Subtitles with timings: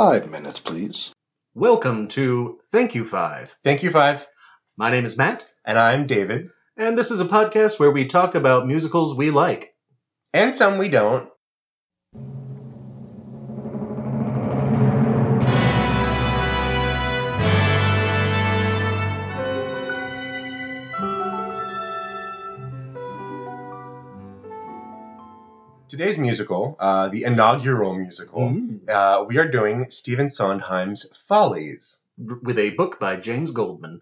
[0.00, 1.12] Five minutes, please.
[1.54, 3.54] Welcome to Thank You Five.
[3.62, 4.26] Thank you, Five.
[4.78, 6.48] My name is Matt, And I'm David.
[6.78, 9.74] and this is a podcast where we talk about musicals we like.
[10.32, 11.28] And some we don't.
[26.00, 28.88] Today's musical, uh, the inaugural musical, Mm.
[28.88, 31.98] uh, we are doing Stephen Sondheim's Follies.
[32.16, 34.00] with a book by James Goldman.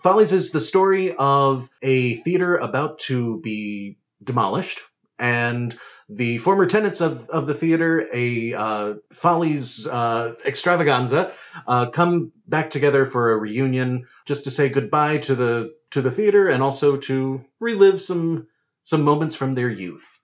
[0.00, 4.78] Follies is the story of a theater about to be demolished,
[5.18, 5.76] and
[6.08, 11.32] the former tenants of, of the theater, a uh, Follies uh, extravaganza,
[11.66, 16.12] uh, come back together for a reunion just to say goodbye to the to the
[16.12, 18.46] theater and also to relive some
[18.84, 20.20] some moments from their youth.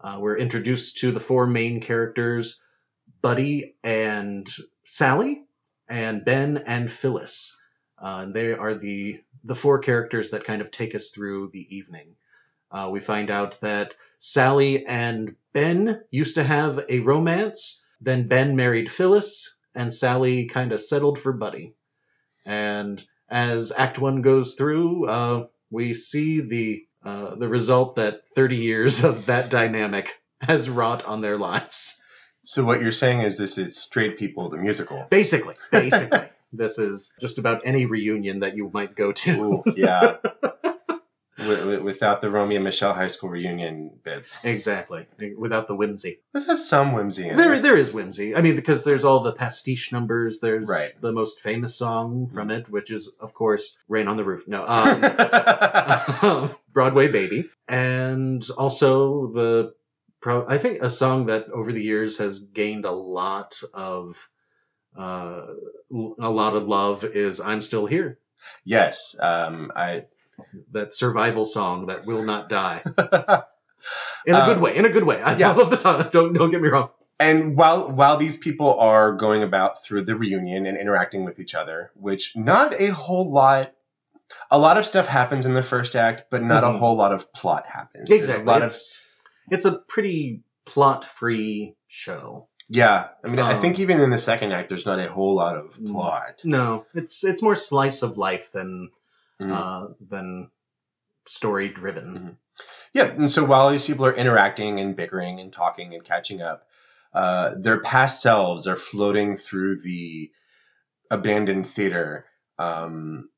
[0.00, 2.60] Uh, we're introduced to the four main characters,
[3.20, 4.48] Buddy and
[4.84, 5.44] Sally,
[5.88, 7.58] and Ben and Phyllis.
[7.98, 12.16] Uh, they are the the four characters that kind of take us through the evening.
[12.70, 17.82] Uh, we find out that Sally and Ben used to have a romance.
[18.00, 21.74] Then Ben married Phyllis, and Sally kind of settled for Buddy.
[22.44, 28.56] And as Act One goes through, uh, we see the uh, the result that 30
[28.56, 30.10] years of that dynamic
[30.40, 32.02] has wrought on their lives.
[32.44, 35.06] So what you're saying is this is Straight People, the musical.
[35.10, 39.30] Basically, basically, this is just about any reunion that you might go to.
[39.42, 40.16] Ooh, yeah.
[41.48, 44.38] Wi- wi- Without the Romy and Michele high school reunion bits.
[44.44, 46.20] exactly, without the whimsy.
[46.32, 47.62] This has some whimsy in There, it.
[47.62, 48.36] there is whimsy.
[48.36, 50.40] I mean, because there's all the pastiche numbers.
[50.40, 50.90] There's Right.
[51.00, 54.64] the most famous song from it, which is, of course, "Rain on the Roof." No,
[54.66, 59.74] um, Broadway Baby, and also the.
[60.20, 64.28] Pro- I think a song that over the years has gained a lot of,
[64.98, 65.46] uh,
[65.92, 68.18] a lot of love is "I'm Still Here."
[68.64, 69.16] yes.
[69.20, 70.04] Um, I.
[70.72, 72.82] That survival song that will not die
[74.26, 74.76] in a good Um, way.
[74.76, 75.20] In a good way.
[75.22, 75.52] I yeah.
[75.52, 76.08] love the song.
[76.12, 76.90] Don't don't get me wrong.
[77.20, 81.54] And while while these people are going about through the reunion and interacting with each
[81.54, 83.72] other, which not a whole lot,
[84.50, 86.74] a lot of stuff happens in the first act, but not Mhm.
[86.74, 88.08] a whole lot of plot happens.
[88.08, 88.44] There's Exactly.
[88.44, 88.96] A lot of it's,
[89.50, 92.46] it's a pretty plot-free show.
[92.68, 93.08] yeah.
[93.24, 95.56] I mean, I Um, think even in the second act, there's not a whole lot
[95.56, 95.90] of Mm.
[95.92, 96.42] plot.
[96.44, 98.90] No, it's it's more slice of life than
[99.40, 99.52] Mhm.
[99.52, 100.50] uh, than
[101.26, 102.14] story driven.
[102.14, 102.36] Mhm.
[102.92, 106.66] Yeah, and so while these people are interacting and bickering and talking and catching up,
[107.12, 110.30] uh, their past selves are floating through the
[111.10, 112.24] abandoned theater.
[112.58, 113.28] Um,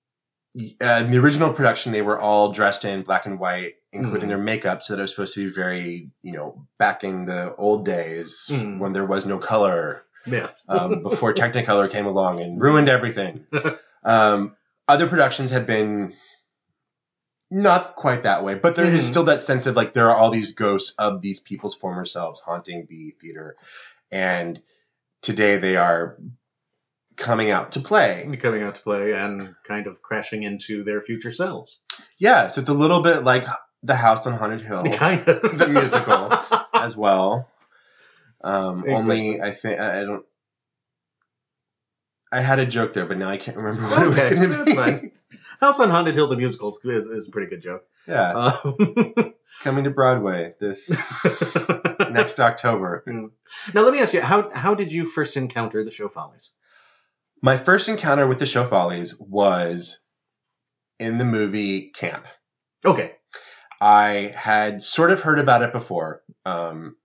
[0.54, 0.76] in
[1.10, 4.28] the original production, they were all dressed in black and white, including Mhm.
[4.30, 7.54] their makeup, so that it was supposed to be very, you know, back in the
[7.54, 8.78] old days Mhm.
[8.78, 10.48] when there was no color, Yeah.
[10.68, 13.46] um, before Technicolor came along and ruined everything.
[14.02, 14.56] Um,
[14.90, 16.12] other productions have been
[17.50, 19.08] not quite that way, but there is Mhm.
[19.08, 22.40] still that sense of like there are all these ghosts of these people's former selves
[22.40, 23.56] haunting the theater,
[24.12, 24.60] and
[25.22, 26.16] today they are
[27.16, 28.26] coming out to play.
[28.40, 31.80] coming out to play and kind of crashing into their future selves.
[32.18, 33.44] Yeah, so it's a little bit like
[33.82, 36.32] the House on Haunted Hill Kind of The musical.
[36.72, 37.48] as well.
[38.42, 40.24] Um, Only I think I don't.
[42.32, 44.64] I had a joke there, but now I can't remember what it was going to
[44.64, 44.74] be.
[44.74, 45.12] fine.
[45.60, 47.84] House on Haunted Hill, the musical, is, is, is a pretty good joke.
[48.06, 48.30] Yeah,
[48.64, 50.90] Um, coming to Broadway this
[52.10, 53.02] next October.
[53.06, 56.52] now, let me ask you how how did you first encounter the show Follies?
[57.42, 60.00] My first encounter with the show Follies was
[60.98, 62.26] in the movie Camp.
[62.84, 63.12] Okay.
[63.80, 66.22] I had sort of heard about it before.
[66.44, 66.96] Um,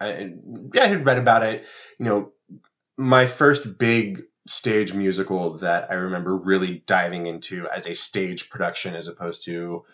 [0.00, 0.32] I,
[0.80, 1.66] I had read about it.
[1.98, 2.32] You know,
[2.96, 8.94] my first big stage musical that I remember really diving into as a stage production
[8.94, 9.84] as opposed to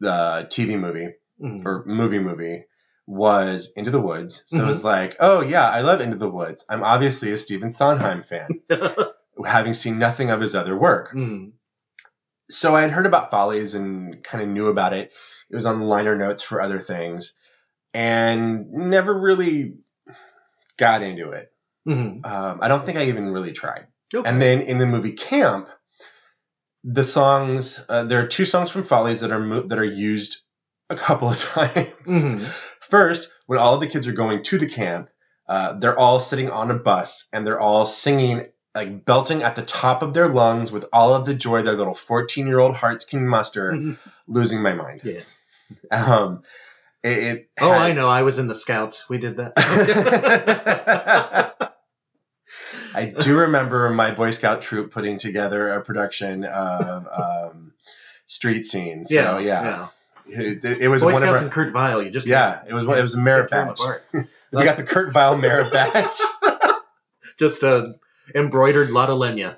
[0.00, 1.64] the TV movie Mhm.
[1.64, 2.64] or movie movie
[3.06, 4.42] was Into the Woods.
[4.46, 6.64] So it was like, oh yeah, I love Into the Woods.
[6.68, 8.48] I'm obviously a Stephen Sondheim fan,
[9.46, 11.52] having seen nothing of his other work Mhm.
[12.50, 15.12] so I had heard about Follies and kind of knew about it.
[15.50, 17.34] It was on liner notes for other things,
[17.94, 19.74] and never really
[20.76, 21.50] got into it.
[21.88, 22.24] Mhm.
[22.26, 23.86] Um, I don't think I even really tried.
[24.14, 24.28] Okay.
[24.28, 25.68] And then in the movie Camp,
[26.84, 30.42] the songs uh, there are two songs from Follies that are mo- that are used
[30.90, 31.88] a couple of times.
[32.06, 32.40] Mhm.
[32.80, 35.08] First, when all of the kids are going to the camp,
[35.48, 39.62] uh, they're all sitting on a bus and they're all singing, like belting at the
[39.62, 43.04] top of their lungs with all of the joy their little 14 year old hearts
[43.04, 43.98] can muster, Mhm.
[44.26, 45.02] losing my mind.
[45.04, 45.44] Yes.
[45.90, 46.42] Um,
[47.02, 48.08] it, it Oh, had- I know.
[48.08, 49.08] I was in the Scouts.
[49.10, 49.54] We did that.
[52.98, 57.06] I do remember my Boy Scout troop putting together a production of
[57.52, 57.72] um,
[58.26, 59.10] street scenes.
[59.34, 59.88] So, yeah.
[60.26, 62.02] It, it- it was Boy one Scouts of and Kurt Weill.
[62.02, 64.26] You just yeah, it was it was a merit can't tear 'em badge.
[64.52, 66.18] We got the Kurt Weill merit badge.
[67.38, 67.94] Just a
[68.34, 69.54] embroidered Lotte Lenya.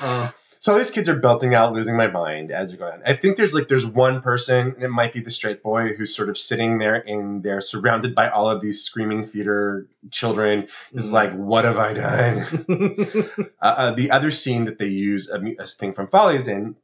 [0.00, 0.30] Uh,
[0.66, 2.94] So all these kids are belting out, losing my mind as they're going.
[2.94, 3.02] On.
[3.06, 6.12] I think there's like there's one person, and it might be the straight boy who's
[6.12, 10.66] sort of sitting there in there, surrounded by all of these screaming theater children.
[10.92, 11.12] Is Mhm.
[11.12, 12.38] like, what have I done?
[13.62, 16.74] uh, uh, the other scene that they use a, a thing from Follies in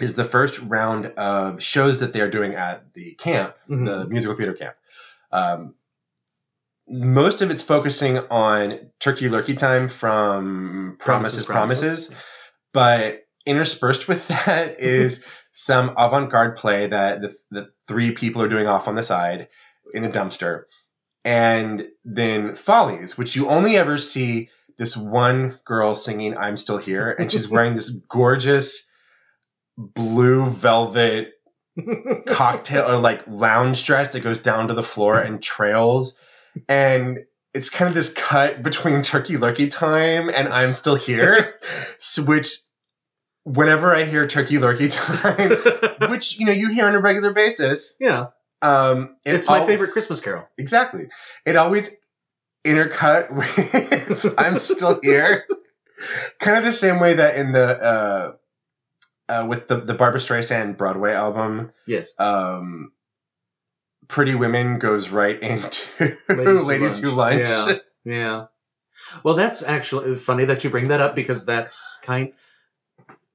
[0.00, 4.08] is the first round of shows that they're doing at the camp, the Mhm.
[4.08, 4.74] musical theater camp.
[5.30, 5.76] Um,
[6.88, 12.10] most of it's focusing on Turkey Lurkey Time from Promises, Promises,
[12.72, 18.66] but interspersed with that is some avant-garde play that the, the three people are doing
[18.66, 19.48] off on the side
[19.92, 20.64] in a dumpster,
[21.24, 27.10] and then Follies, which you only ever see this one girl singing "I'm Still Here,"
[27.10, 28.88] and she's wearing this gorgeous
[29.76, 31.32] blue velvet
[32.26, 36.16] cocktail or like lounge dress that goes down to the floor and trails,
[36.68, 37.20] and
[37.54, 41.54] it's kind of this cut between Turkey Lurkey Time and I'm Still Here,
[42.26, 42.58] which
[43.44, 47.96] whenever I hear Turkey Lurkey Time, which you know you hear on a regular basis,
[48.00, 48.26] yeah,
[48.62, 50.46] um, it it's my al- favorite Christmas Carol.
[50.58, 51.08] Exactly,
[51.46, 51.96] it always
[52.64, 55.44] intercut with I'm Still Here,
[56.38, 58.32] kind of the same way that in the uh,
[59.28, 62.14] uh, with the the Barbra Streisand Broadway album Yes.
[62.18, 62.92] um,
[64.10, 67.10] Pretty Women goes right into Ladies Ladies, Who.
[67.10, 67.40] Lunch.
[67.40, 67.72] Yeah.
[68.04, 68.46] Yeah.
[69.22, 72.32] Well, that's actually funny that you bring that up because that's kind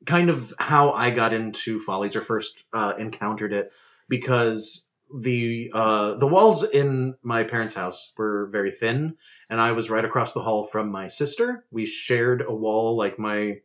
[0.05, 3.71] kind of how I got into Follies or first uh, encountered it
[4.07, 9.15] because the uh, the walls in my parents' house were very thin,
[9.49, 11.63] and I was right across the hall from my sister.
[11.71, 13.61] We shared a wall, like my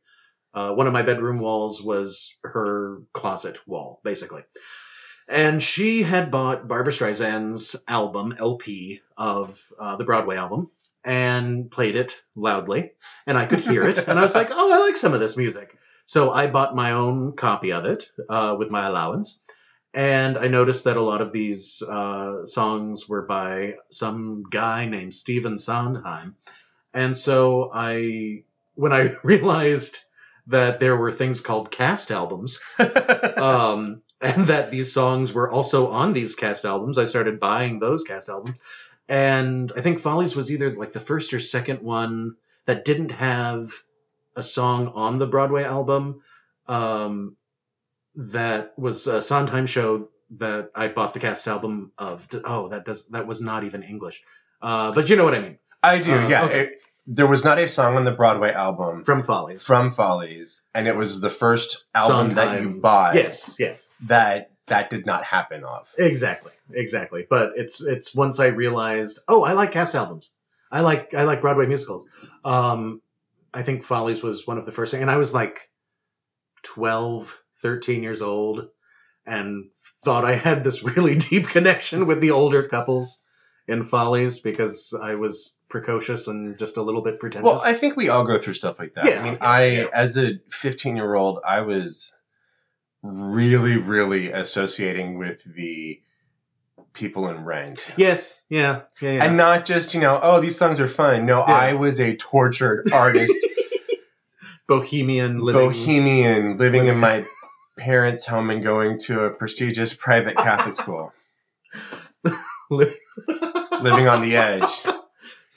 [0.53, 4.43] uh, one of my bedroom walls was her closet wall, basically.
[5.31, 10.71] And she had bought Barbra Streisand's album, LP, of uh, the Broadway album,
[11.05, 12.93] and played it loudly.
[13.27, 13.99] And I could hear it.
[14.09, 15.77] and I was like, oh, I like some of this music.
[16.05, 19.43] So I bought my own copy of it uh, with my allowance.
[19.95, 25.15] And I noticed that a lot of these uh, songs were by some guy named
[25.15, 26.37] Stephen Sondheim.
[26.93, 28.43] And so I,
[28.75, 30.01] when I realized
[30.49, 32.61] that there were things called cast albums,
[33.37, 34.03] um,
[34.37, 36.99] and that these songs were also on these cast albums.
[36.99, 38.59] I started buying those cast albums,
[39.09, 42.37] and I think Follies was either like the first or second one
[42.67, 43.71] that didn't have
[44.37, 46.23] a song on the Broadway album.
[46.69, 47.37] Um,
[48.17, 52.29] that was a Sondheim show that I bought the cast album of.
[52.45, 54.23] Oh, that does that was not even English,
[54.61, 55.59] uh, but you know what I mean.
[55.83, 56.45] I do, Uh, yeah.
[56.45, 56.61] okay.
[56.61, 56.80] It-
[57.13, 59.67] there was not a song on the Broadway album From Follies.
[59.67, 63.91] from Follies, and it was the first album that you bought yes, yes.
[64.07, 65.93] that that did not happen off.
[65.99, 67.27] Exactly, exactly.
[67.29, 70.33] But it's it's once I realized, oh, I like cast albums.
[70.71, 72.09] I like I like Broadway musicals.
[72.45, 73.03] Um,
[73.53, 75.69] I think Follies was one of the first, and I was like
[76.63, 78.69] 12, 13 years old,
[79.27, 79.71] and
[80.05, 83.21] thought I had this really deep connection with the older couples
[83.67, 87.45] in Follies because I was precocious and just a little bit pretentious.
[87.45, 89.07] Well, I think we all go through stuff like that.
[89.07, 89.87] Yeah, I mean, yeah, I yeah.
[89.93, 92.15] as a 15 year old, I was
[93.03, 96.01] really, really associating with the
[96.93, 97.95] people in Rent.
[97.97, 99.25] yes, yeah, yeah, yeah.
[99.25, 101.25] And not just, you know, oh, these songs are fun.
[101.25, 101.41] No.
[101.41, 103.47] I was a tortured artist,
[104.67, 105.69] Bohemian living.
[105.69, 107.25] bohemian, living in my
[107.79, 111.13] parents' home and going to a prestigious private Catholic school,
[112.71, 112.93] li-
[113.81, 114.83] living on the edge.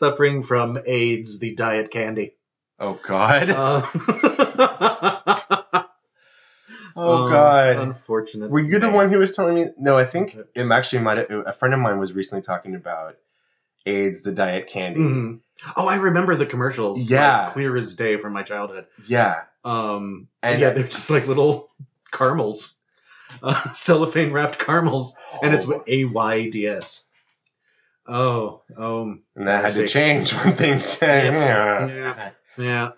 [0.03, 2.35] Suffering from AIDS, the diet candy.
[2.79, 3.49] Oh, God.
[3.49, 3.81] Uh,
[6.95, 7.77] oh, uh, God.
[7.77, 8.49] Unfortunate.
[8.49, 9.67] Were you the one who was telling me?
[9.77, 10.71] No, I think it?
[10.71, 11.17] actually might.
[11.19, 13.15] have- A friend of mine was recently talking about
[13.85, 14.99] AIDS, the diet candy.
[14.99, 15.39] Mhm.
[15.77, 17.09] Oh, I remember the commercials.
[17.09, 17.43] Yeah.
[17.45, 18.85] like, clear as day from my childhood.
[19.07, 21.69] Yeah, Um, And- yeah, they're just like little
[22.11, 22.77] caramels,
[23.43, 25.81] uh, cellophane wrapped caramels, and it's Oh.
[25.87, 27.05] A Y D S.
[28.05, 30.99] Oh, um, and that had to change when things.
[31.01, 32.31] Yeah.
[32.57, 32.91] yeah.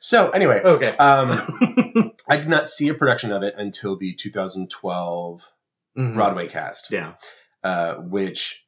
[0.00, 0.96] So anyway, Okay.
[0.96, 1.30] um,
[2.28, 5.46] I did not see a production of it until the 2012
[5.96, 6.14] Mhm.
[6.14, 7.14] Broadway cast, Yeah.
[7.64, 8.64] uh, which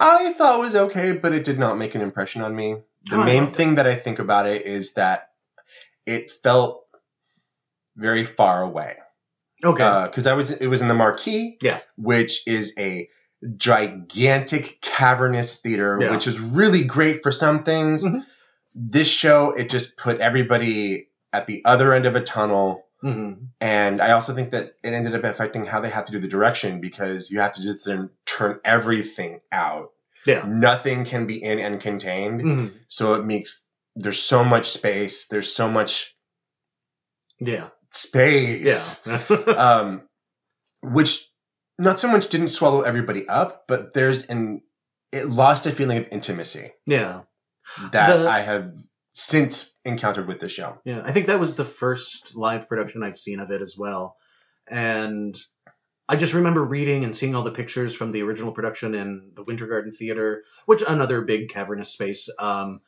[0.00, 2.76] I thought was okay, but it did not make an impression on me.
[3.04, 3.50] The Oh, main it.
[3.50, 5.30] thing that I think about it is that
[6.06, 6.84] it felt
[7.96, 8.96] very far away.
[9.64, 9.82] Okay.
[9.82, 11.80] Uh because I was it was in the Marquis, Yeah.
[11.96, 13.08] which is a
[13.56, 16.10] gigantic cavernous theater, Yeah.
[16.12, 18.04] which is really great for some things.
[18.04, 18.24] Mhm.
[18.74, 24.00] This show it just put everybody at the other end of a tunnel, hmm and
[24.02, 26.80] I also think that it ended up affecting how they had to do the direction
[26.80, 29.92] because you have to just then turn everything out.
[30.26, 30.44] Yeah.
[30.46, 35.28] Nothing can be in and contained, hmm so it makes there's so much space.
[35.28, 36.14] There's so much
[37.38, 37.68] Yeah.
[37.90, 39.16] space Yeah.
[39.56, 40.02] um,
[40.82, 41.26] which
[41.78, 44.62] not so much didn't swallow everybody up, but there's an
[45.12, 47.22] it lost a feeling of intimacy yeah.
[47.92, 48.74] that The- I have
[49.12, 50.78] since encountered with the show.
[50.84, 54.16] Yeah, I think that was the first live production I've seen of it as well.
[54.68, 55.34] And
[56.08, 59.42] I just remember reading and seeing all the pictures from the original production in the
[59.42, 62.28] Winter Garden Theater, which another big cavernous space.
[62.38, 62.80] Um,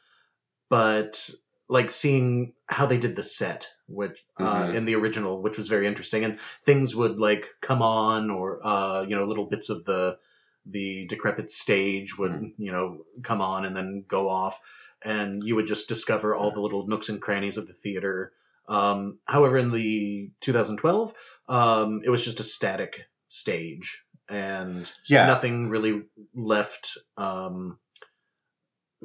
[0.69, 1.31] but
[1.69, 4.75] like seeing how they did the set, which uh, Mhm.
[4.75, 9.05] in the original, which was very interesting, and things would like come on, or uh,
[9.09, 10.19] you know, little bits of the
[10.67, 14.61] the decrepit stage would you know come on and then go off,
[15.03, 18.33] and you would just discover all the little nooks and crannies of the theater.
[18.67, 21.15] Um, however, in the 2012,
[21.49, 27.79] um, it was just a static stage, and Yeah, nothing really left um,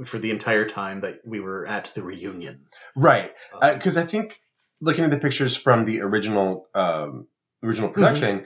[0.05, 2.65] for the entire time that we were at the reunion.
[2.95, 3.31] right.
[3.53, 4.39] Uh, Because I think
[4.81, 7.27] looking at the pictures from the original um,
[7.61, 7.93] original Mm-hmm.
[8.01, 8.45] production,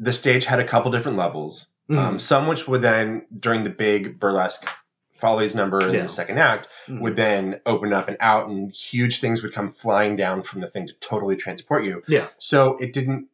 [0.00, 1.68] the stage had a couple different levels.
[1.88, 1.98] Mhm.
[1.98, 4.68] Um, some which would then during the big burlesque
[5.14, 6.02] follies number in Yeah.
[6.02, 7.00] the second act Mhm.
[7.00, 10.68] would then open up and out and huge things would come flying down from the
[10.68, 12.02] thing to totally transport you.
[12.08, 12.26] Yeah.
[12.38, 13.28] So it didn't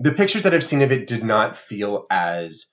[0.00, 2.66] the pictures that I've seen of it did not feel as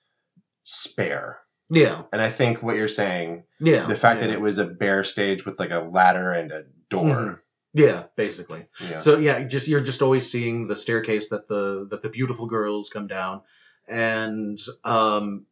[0.62, 1.38] spare.
[1.68, 3.86] Yeah, And I think what you're saying, yeah.
[3.86, 4.28] the fact yeah.
[4.28, 7.04] that it was a bare stage with like a ladder and a door.
[7.04, 7.40] Mhm.
[7.74, 8.66] yeah, basically.
[8.88, 8.96] Yeah.
[8.96, 12.90] So yeah, just you're just always seeing the staircase that the that the beautiful girls
[12.90, 13.42] come down,
[13.88, 15.46] and um,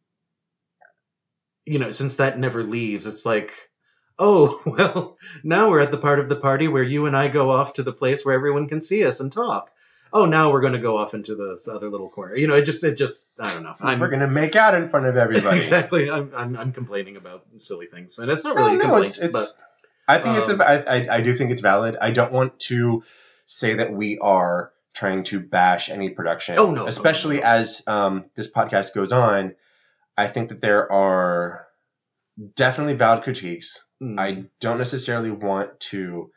[1.65, 3.51] you know, since that never leaves, it's like,
[4.17, 7.51] oh well, now we're at the part of the party where you and I go
[7.51, 9.71] off to the place where everyone can see us and talk.
[10.13, 12.35] Oh, now we're going to go off into this other little corner.
[12.35, 13.75] You know, it just it just I don't know.
[13.79, 15.57] I'm We're gonna make out in front of everybody.
[15.57, 16.09] exactly.
[16.09, 19.33] I'm, I'm I'm complaining about silly things, and it's not really a no, it's, it's
[19.33, 19.65] but
[20.07, 21.97] I think it's um, a, I, I, I do think it's valid.
[21.99, 23.03] I don't want to
[23.45, 26.55] say that we are trying to bash any production.
[26.57, 27.47] Oh, no, especially no, no.
[27.47, 29.55] as um, this podcast goes on.
[30.17, 31.67] I think that there are
[32.55, 33.85] definitely valid critiques.
[34.01, 36.31] mm, I don't necessarily want to.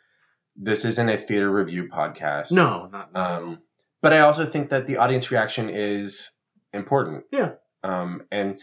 [0.60, 2.50] This isn't a theater review podcast.
[2.50, 3.62] no, not, Um,
[4.02, 6.32] but I also think that the audience reaction is
[6.72, 7.24] important.
[7.32, 7.52] Yeah.
[7.84, 8.58] Um, and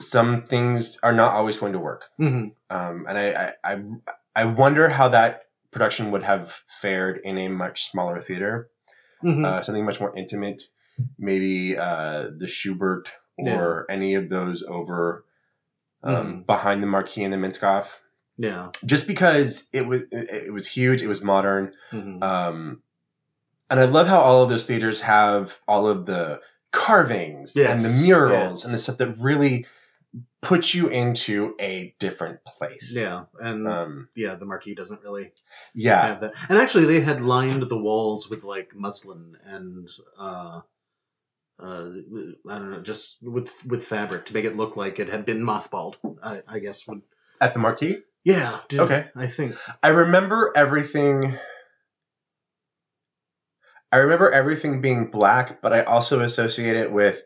[0.00, 2.04] some things are not always going to work.
[2.20, 2.48] Mm-hmm.
[2.76, 3.32] Um, and I,
[3.64, 3.82] I, I,
[4.34, 8.68] I wonder how that production would have fared in a much smaller theater,
[9.22, 9.44] Mhm.
[9.46, 10.62] uh, something much more intimate,
[11.18, 13.06] maybe uh, the Shubert
[13.38, 15.24] or any of those over
[16.02, 16.46] um, Mhm.
[16.46, 17.96] behind the Marquis and the Minskoff.
[18.38, 18.70] Yeah.
[18.84, 22.22] just because it was it, was huge, it was modern, Mhm.
[22.22, 22.82] um,
[23.70, 28.02] and I love how all of those theaters have all of the carvings and the
[28.06, 28.64] murals yes.
[28.64, 29.66] and the stuff that really
[30.40, 32.94] puts you into a different place.
[32.96, 33.24] yeah.
[33.40, 35.32] And Um, yeah, the Marquis doesn't really
[35.74, 36.06] yeah.
[36.06, 36.32] have that.
[36.48, 40.60] And actually, they had lined the walls with like muslin and uh,
[41.58, 45.24] uh, I don't know, just with with fabric to make it look like it had
[45.24, 45.94] been mothballed.
[46.22, 47.02] I, I guess would.
[47.40, 48.58] At the Marquis, Yeah.
[48.68, 49.06] dude, Okay.
[49.16, 49.56] I think.
[49.82, 51.36] I remember everything.
[53.90, 57.22] I remember everything being black, but I also associate it with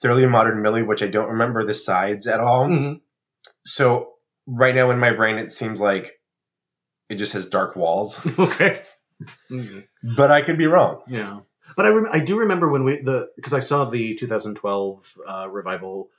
[0.00, 2.68] Thoroughly Modern Millie, which I don't remember the sides at all.
[2.68, 3.00] Mhm.
[3.64, 4.14] So
[4.46, 6.20] right now in my brain, it seems like
[7.08, 8.80] it just has dark walls, Okay.
[9.50, 9.86] Mhm.
[10.16, 11.02] but I could be wrong.
[11.08, 11.40] Yeah,
[11.76, 15.48] but I rem- I do remember when we the because I saw the 2012 uh,
[15.50, 16.10] revival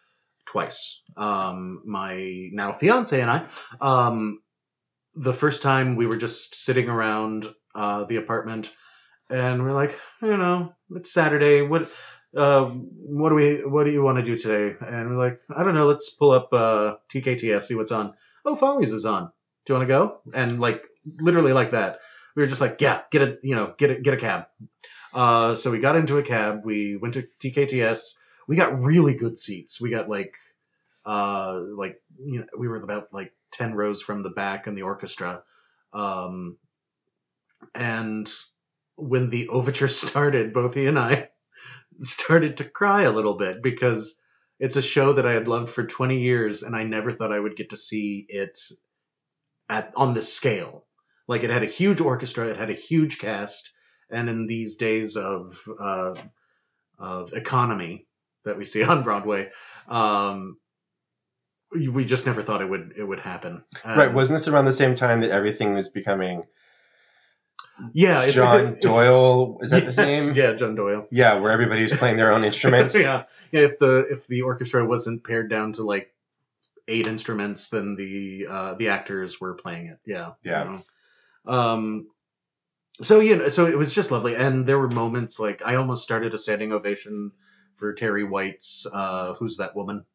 [0.46, 1.02] twice.
[1.18, 3.46] Um, my now fiance and I.
[3.82, 4.42] Um,
[5.16, 8.72] the first time we were just sitting around uh, the apartment,
[9.30, 11.62] and we're like, you know, it's Saturday.
[11.62, 11.90] What
[12.36, 14.75] uh, what do we what do you want to do today?
[14.80, 15.86] And we're like, I don't know.
[15.86, 18.14] Let's pull up uh, TKTS, see what's on.
[18.46, 19.32] Oh, Follies is on.
[19.66, 20.20] Do you want to go?
[20.34, 20.86] And like
[21.20, 22.00] literally like that
[22.36, 24.48] we were just like, yeah, get a you know get a get a cab.
[25.14, 26.62] Uh, so we got into a cab.
[26.66, 28.18] We went to TKTS.
[28.48, 29.82] We got really good seats.
[29.82, 30.36] We got like
[31.06, 34.84] uh like you know we were about like ten rows from the back in the
[34.84, 35.44] orchestra.
[35.94, 36.58] Um,
[37.74, 38.30] and
[38.96, 41.30] when the overture started, both he and I
[42.00, 44.20] started to cry a little bit because
[44.60, 47.40] it's a show that I had loved for 20 years and I never thought I
[47.40, 48.60] would get to see it
[49.70, 50.86] at on this scale.
[51.28, 53.72] Like it had a huge orchestra, it had a huge cast,
[54.10, 56.16] and in these days of uh,
[57.00, 58.06] of economy
[58.46, 59.52] that we see on Broadway,
[59.88, 60.58] um,
[61.72, 63.64] we just never thought it would it would happen.
[63.84, 64.14] Um, right?
[64.14, 66.44] Wasn't this around the same time that everything was becoming
[67.94, 69.58] yeah, if- if John if- Doyle?
[69.62, 70.36] Is that his Yes, name?
[70.36, 71.08] Yeah, John Doyle.
[71.12, 72.98] Yeah, where everybody's playing their own instruments.
[72.98, 73.62] yeah, yeah.
[73.62, 76.13] If the if the orchestra wasn't pared down to like
[76.88, 80.00] eight instruments, then the uh, the actors were playing it.
[80.06, 80.63] Yeah, Yeah.
[80.63, 81.54] you know.
[81.54, 82.08] Um.
[83.02, 86.04] So you know, so it was just lovely, and there were moments like I almost
[86.04, 87.34] started a standing ovation
[87.76, 90.06] for Terri White's uh, "Who's That Woman."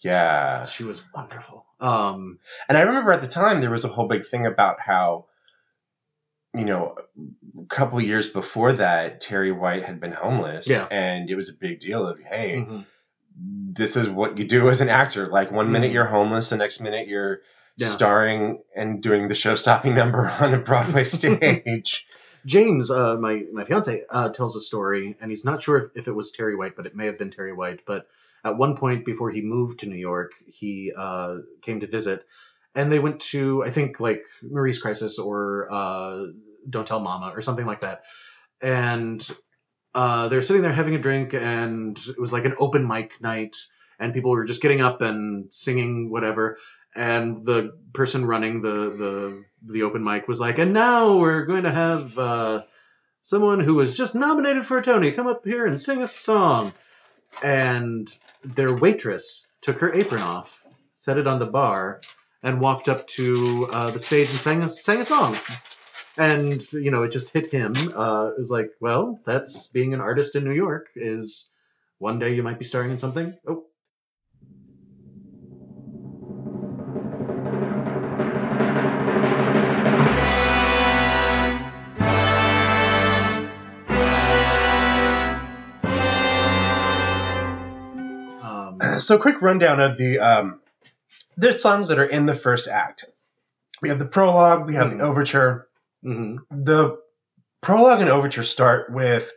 [0.00, 0.62] yeah.
[0.62, 1.66] She was wonderful.
[1.80, 2.38] Um.
[2.68, 5.26] And I remember at the time there was a whole big thing about how,
[6.54, 6.96] you know,
[7.60, 10.68] a couple years before that, Terri White had been homeless.
[10.68, 10.86] Yeah.
[10.90, 12.84] And it was a big deal of, hey, mhm.
[13.40, 15.26] this is what you do as an actor.
[15.28, 15.94] Like one minute Mhm.
[15.94, 17.40] you're homeless, the next minute you're
[17.76, 17.88] Yeah.
[17.88, 22.06] starring and doing the show stopping number on a Broadway stage.
[22.46, 26.08] James, uh, my my fiance, uh, tells a story, and he's not sure if, if
[26.08, 27.82] it was Terri White, but it may have been Terri White.
[27.86, 28.06] But
[28.44, 32.24] at one point before he moved to New York, he uh, came to visit,
[32.74, 36.24] and they went to I think like Marie's Crisis or uh,
[36.68, 38.04] Don't Tell Mama or something like that,
[38.62, 39.26] and
[39.94, 43.56] uh, they're sitting there having a drink, and it was like an open mic night,
[43.98, 46.58] and people were just getting up and singing whatever,
[46.94, 51.64] and the person running the the the open mic was like, and now we're going
[51.64, 52.62] to have uh,
[53.22, 56.18] someone who was just nominated for a Tony come up here and sing us a
[56.18, 56.72] song,
[57.42, 58.08] and
[58.44, 60.62] their waitress took her apron off,
[60.94, 62.00] set it on the bar,
[62.42, 65.36] and walked up to uh, the stage and sang a, sang a song.
[66.16, 67.74] And you know, it just hit him.
[67.76, 70.88] Uh, it was like, well, that's being an artist in New York.
[70.96, 71.50] Is
[71.98, 73.36] one day you might be starring in something.
[73.46, 73.64] Oh,
[89.08, 90.60] so quick rundown of the um,
[91.36, 93.06] the songs that are in the first act.
[93.80, 94.98] We have the prologue, we have Mhm.
[94.98, 95.68] the overture,
[96.04, 96.98] mhm, the
[97.62, 99.32] prologue and overture start with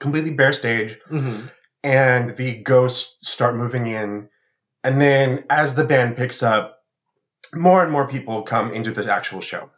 [0.00, 0.98] completely bare stage.
[1.10, 1.50] Mhm.
[1.84, 4.28] and the ghosts start moving in.
[4.82, 6.82] And then as the band picks up
[7.54, 9.70] more and more people come into the actual show.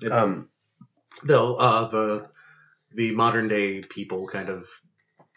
[0.00, 0.48] It- um,
[1.24, 2.28] they'll uh the
[2.92, 4.64] the modern day people kind of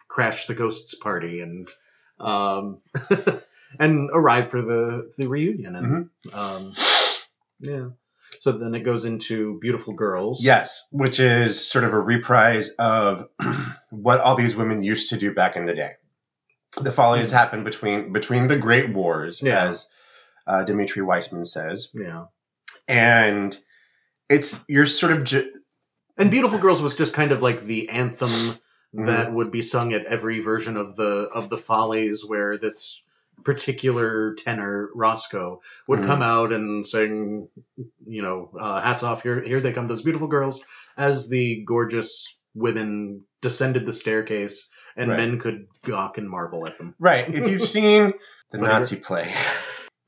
[0.07, 1.67] crash the ghosts party and
[2.21, 2.79] um
[3.79, 5.75] and arrive for the the reunion.
[5.75, 6.73] And um
[7.59, 7.89] yeah.
[8.39, 10.43] So then it goes into beautiful girls.
[10.43, 13.27] Yes which is sort of a reprise of
[13.89, 15.93] what all these women used to do back in the day.
[16.81, 19.65] The follies happened between between the great wars Yeah.
[19.69, 19.89] as
[20.47, 21.91] uh, Dimitri Weismann says.
[21.93, 22.25] Yeah.
[22.87, 23.55] And
[24.29, 25.51] it's you're sort of ju-
[26.17, 28.31] and beautiful girls was just kind of like the anthem
[28.93, 33.01] That would be sung at every version of the of the follies where this
[33.45, 36.05] particular tenor, Roscoe, would Mhm.
[36.05, 37.47] come out and sing,
[38.05, 40.61] you know, uh, hats off, here, here they come, those beautiful girls,
[40.97, 45.17] as the gorgeous women descended the staircase and Right.
[45.17, 46.93] men could gawk and marvel at them.
[46.99, 47.33] Right.
[47.33, 48.13] If you've seen
[48.51, 48.79] the Whatever.
[48.79, 49.33] Nazi play,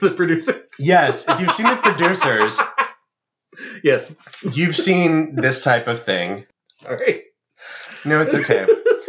[0.00, 0.62] the producers.
[0.78, 1.28] yes.
[1.28, 2.60] If you've seen the producers,
[3.82, 4.14] Yes.
[4.54, 6.46] you've seen this type of thing.
[6.68, 7.24] Sorry.
[8.04, 8.66] No, it's okay.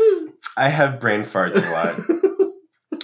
[0.58, 1.94] I have brain farts a lot.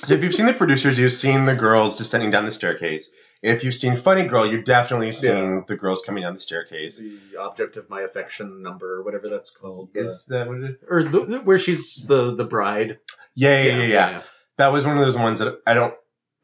[0.03, 3.09] So if you've seen the producers, you've seen the girls descending down the staircase.
[3.41, 5.61] If you've seen Funny Girl, you've definitely seen Yeah.
[5.67, 6.99] the girls coming down the staircase.
[7.01, 9.89] the object of my affection number, whatever that's called.
[9.95, 10.75] Uh, Is that what it is?
[10.89, 12.99] or the, the- where she's the the bride.
[13.35, 14.21] Yeah, yeah, yeah, yeah.
[14.57, 15.93] That was one of those ones that I don't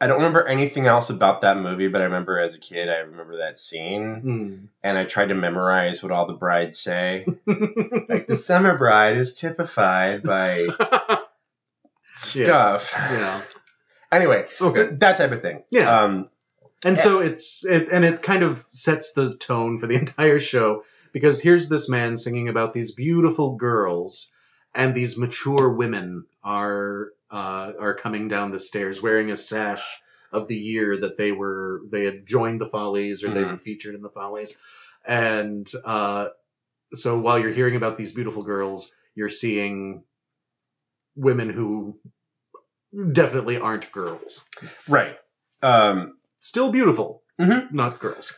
[0.03, 2.99] I don't remember anything else about that movie, but I remember as a kid I
[2.99, 4.65] remember that scene Hmm.
[4.83, 7.25] and I tried to memorize what all the brides say.
[7.47, 10.67] like the summer bride is typified by
[12.13, 12.93] stuff.
[12.95, 13.41] yeah.
[14.11, 14.83] Anyway, Okay.
[14.99, 15.63] that type of thing.
[15.71, 16.01] Yeah.
[16.01, 16.29] Um,
[16.85, 20.83] And so it's it, and it kind of sets the tone for the entire show
[21.13, 24.29] because here's this man singing about these beautiful girls
[24.75, 29.99] and these mature women are uh, are coming down the stairs wearing a sash
[30.31, 33.51] of the year that they were they had joined the Follies or they Mhm.
[33.51, 34.55] were featured in the Follies,
[35.07, 36.29] and uh,
[36.91, 40.03] so while you're hearing about these beautiful girls, you're seeing
[41.15, 41.99] women who
[43.11, 44.41] definitely aren't girls,
[44.87, 45.17] right.
[45.61, 47.71] Um, still beautiful, Mhm.
[47.71, 48.35] not girls.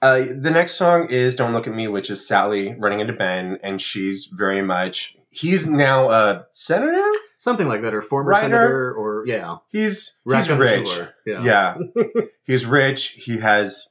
[0.00, 3.58] Uh, the next song is "Don't Look at Me," which is Sally running into Ben,
[3.62, 5.16] and she's very much.
[5.30, 7.08] He's now a senator.
[7.42, 10.88] Something like that, or former senator, or yeah, He's he's rich.
[11.26, 11.76] Yeah, Yeah,
[12.44, 13.08] he's rich.
[13.08, 13.88] He has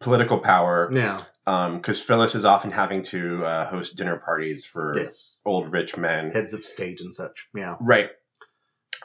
[0.00, 0.88] political power.
[0.90, 5.72] yeah, Um Because Phyllis is often having to uh, host dinner parties for yes, old
[5.72, 6.30] rich men.
[6.30, 7.50] heads of state and such.
[7.54, 8.08] Yeah, Right.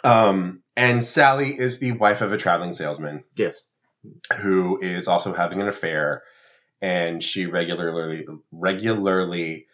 [0.05, 3.61] Um, and Sally is the wife of a traveling salesman yes,
[4.41, 6.23] who is also having an affair,
[6.81, 9.67] and she regularly regularly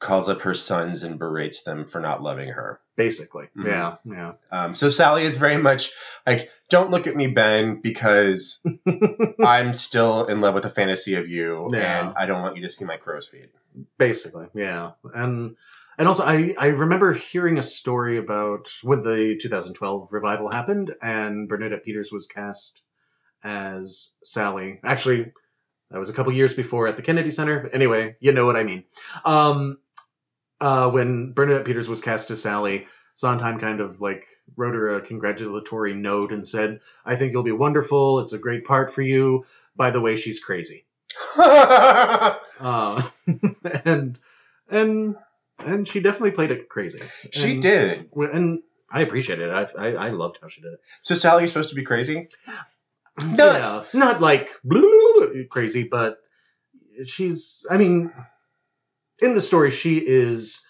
[0.00, 2.80] calls up her sons and berates them for not loving her.
[2.96, 3.66] basically, Mhm.
[3.66, 5.90] yeah, yeah, Um, so Sally is very much
[6.24, 8.64] like, "Don't look at me, Ben, because
[9.44, 12.06] I'm still in love with a fantasy of you, Yeah.
[12.08, 13.50] and I don't want you to see my crow's feet."
[13.98, 15.56] basically, yeah, and
[15.98, 21.48] and also I I remember hearing a story about when the 2012 revival happened and
[21.48, 22.82] Bernadette Peters was cast
[23.42, 24.80] as Sally.
[24.84, 25.32] Actually,
[25.90, 27.68] that was a couple years before at the Kennedy Center.
[27.72, 28.84] Anyway, you know what I mean.
[29.24, 29.78] Um,
[30.60, 35.00] uh, when Bernadette Peters was cast as Sally, Sondheim kind of like wrote her a
[35.00, 38.20] congratulatory note and said, "I think you'll be wonderful.
[38.20, 39.44] It's a great part for you.
[39.76, 40.84] By the way, she's crazy."
[42.60, 43.02] Uh,
[43.84, 44.18] and
[44.70, 45.16] and
[45.58, 47.00] and she definitely played it crazy.
[47.32, 48.08] she And- did.
[48.14, 49.50] and I appreciate it.
[49.50, 50.80] I, I I loved how she did it.
[51.02, 52.28] So Sally is supposed to be crazy.
[53.20, 54.50] Yeah, not like
[55.50, 56.18] crazy, but
[57.06, 57.66] she's.
[57.68, 58.12] I mean,
[59.20, 60.64] in the story, she is.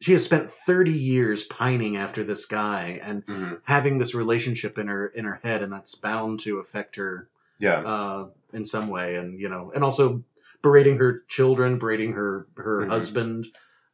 [0.00, 3.60] She has spent thirty years pining after this guy and Mhm.
[3.64, 7.80] having this relationship in her in her head, and that's bound to affect her Yeah.
[7.80, 10.22] uh, in some way, and you know, and also
[10.62, 12.88] berating her children, berating her her Mhm.
[12.90, 13.46] husband,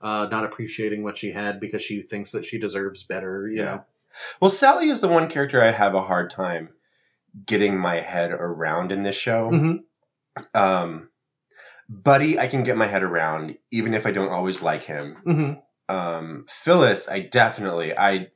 [0.03, 3.49] uh, not appreciating what she had because she thinks that she deserves better.
[3.49, 3.65] You Yeah.
[3.65, 3.85] know,
[4.41, 6.69] Well, Sally is the one character I have a hard time
[7.47, 9.51] getting my head around in this show.
[9.51, 9.85] Mhm.
[10.55, 11.09] Um,
[11.89, 15.17] Buddy, I can get my head around, even if I don't always like him.
[15.25, 15.53] hmm
[15.95, 18.29] Um, Phyllis, I definitely, I,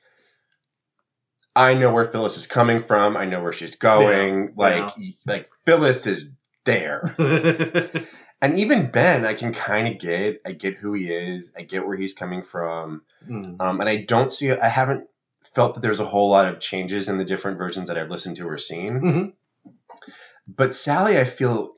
[1.57, 3.17] I know where Phyllis is coming from.
[3.17, 4.53] I know where she's going.
[4.57, 4.93] Like,
[5.27, 6.31] like Phyllis is
[6.65, 7.03] there.
[8.41, 10.43] And even Ben, I can kind of get.
[10.47, 11.53] I get who he is.
[11.57, 13.03] I get where he's coming from.
[13.29, 13.61] Mm.
[13.61, 14.53] Um, and I don't see.
[14.53, 15.09] I haven't
[15.55, 18.37] felt that there's a whole lot of changes in the different versions that I've listened
[18.37, 19.01] to or seen.
[19.01, 19.33] Mhm.
[20.47, 21.73] But Sally, I feel,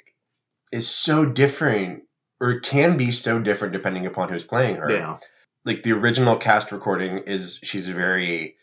[0.72, 2.04] is so different,
[2.40, 4.90] or can be so different depending upon who's playing her.
[4.90, 5.18] Yeah.
[5.64, 8.56] Like the original cast recording is she's very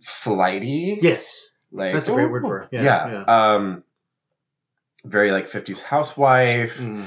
[0.00, 0.98] flighty.
[1.02, 1.48] Yes.
[1.72, 2.68] Like That's a great word for her.
[2.70, 2.82] Yeah.
[2.82, 3.82] Yeah, Um,
[5.04, 6.78] very like 50s housewife.
[6.78, 7.04] Mm.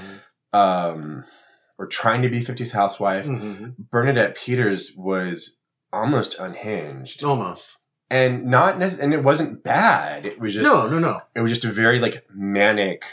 [0.54, 1.24] Um,
[1.78, 3.26] or trying to be 50s housewife.
[3.28, 3.76] Mhm.
[3.78, 5.56] Bernadette Peters was
[5.94, 7.24] almost unhinged.
[7.24, 7.78] Almost.
[8.10, 11.20] and not and it wasn't bad it was just no, no, no.
[11.36, 13.04] it was just a very like manic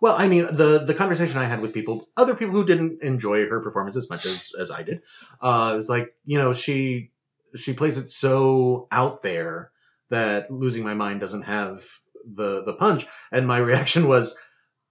[0.00, 3.46] Well, I mean, the the conversation I had with people, other people who didn't enjoy
[3.48, 5.02] her performance as much as as I did,
[5.40, 7.10] uh, it was like, you know, she
[7.54, 9.70] she plays it so out there
[10.10, 11.84] that losing my mind doesn't have
[12.24, 13.06] the the punch.
[13.30, 14.38] And my reaction was,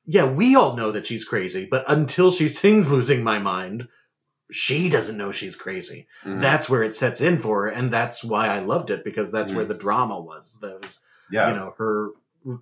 [0.06, 3.88] yeah, we all know that she's crazy, but until she sings losing my mind,
[4.52, 6.08] she doesn't know she's crazy.
[6.24, 6.42] Mhm.
[6.42, 9.52] That's where it sets in for her, and that's why I loved it because that's
[9.52, 9.56] Mhm.
[9.56, 10.60] where the drama was.
[10.62, 11.50] That was yeah.
[11.50, 12.10] you know her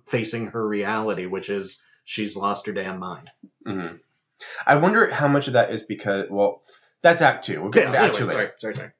[0.06, 3.30] facing her reality, which is she's lost her damn mind.
[3.64, 3.86] hmm
[4.66, 6.62] I wonder how much of that is because well,
[7.02, 7.62] that's Act Two.
[7.62, 8.32] We'll get into Act Two later.
[8.32, 8.90] sorry, sorry, sorry.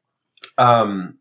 [0.58, 1.18] Um.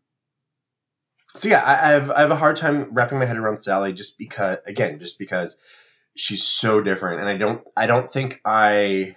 [1.34, 3.92] So yeah, I, I have I have a hard time wrapping my head around Sally
[3.92, 5.56] just because again just because
[6.16, 9.16] she's so different, and I don't I don't think I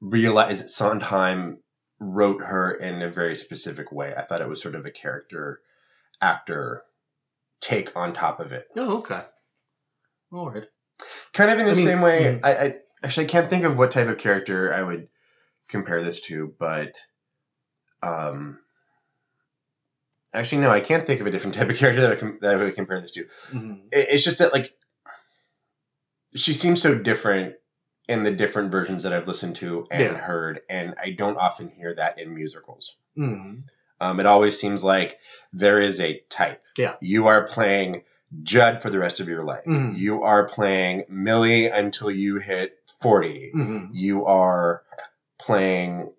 [0.00, 1.58] realize that Sondheim
[1.98, 4.14] wrote her in a very specific way.
[4.16, 5.60] I thought it was sort of a character
[6.22, 6.84] actor
[7.60, 8.66] take on top of it.
[8.76, 9.20] Oh, okay.
[10.32, 10.64] All right.
[11.32, 12.40] Kind of in the I mean, same way.
[12.42, 15.08] I, I actually I can't think of what type of character I would
[15.68, 16.98] compare this to, but
[18.02, 18.58] um,
[20.34, 22.54] actually no, I can't think of a different type of character that I, com- that
[22.54, 23.26] I would compare this to.
[23.52, 23.82] Mhm.
[23.92, 24.74] It, it's just that like
[26.34, 27.54] she seems so different
[28.08, 30.14] in the different versions that I've listened to and Yeah.
[30.14, 32.96] heard, and I don't often hear that in musicals.
[33.16, 33.64] Mhm.
[34.00, 35.18] Um, it always seems like
[35.52, 36.62] there is a type.
[36.76, 36.94] Yeah.
[37.00, 38.02] You are playing
[38.42, 39.64] Jud for the rest of your life.
[39.66, 39.96] Mhm.
[39.96, 43.50] You are playing Millie until you hit 40.
[43.54, 43.88] Mhm.
[43.92, 44.82] You are
[45.38, 46.12] playing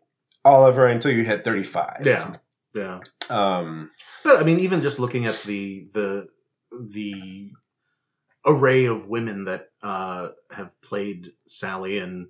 [0.43, 2.02] Oliver until you hit 35.
[2.06, 2.36] Yeah.
[2.74, 3.00] Yeah.
[3.30, 3.91] Um,
[4.24, 6.28] But I mean, even just looking at the the
[6.71, 7.52] the
[8.45, 12.30] array of women that uh, have played Sally in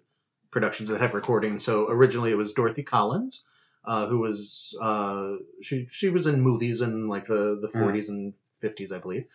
[0.52, 1.64] productions that have recordings.
[1.64, 3.44] So originally it was Dorothy Collins,
[3.86, 7.80] uh, who was uh, she she was in movies in like the the Mhm.
[7.80, 9.26] 40s and 50s, I believe.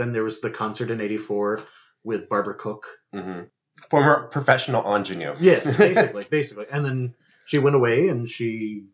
[0.00, 1.62] Then there was the concert in '84
[2.04, 2.86] with Barbara Cook.
[3.14, 3.48] mhm.
[3.88, 5.34] Former professional ingenue.
[5.38, 6.66] Yes, basically, basically.
[6.70, 7.14] And then
[7.46, 8.84] she went away and she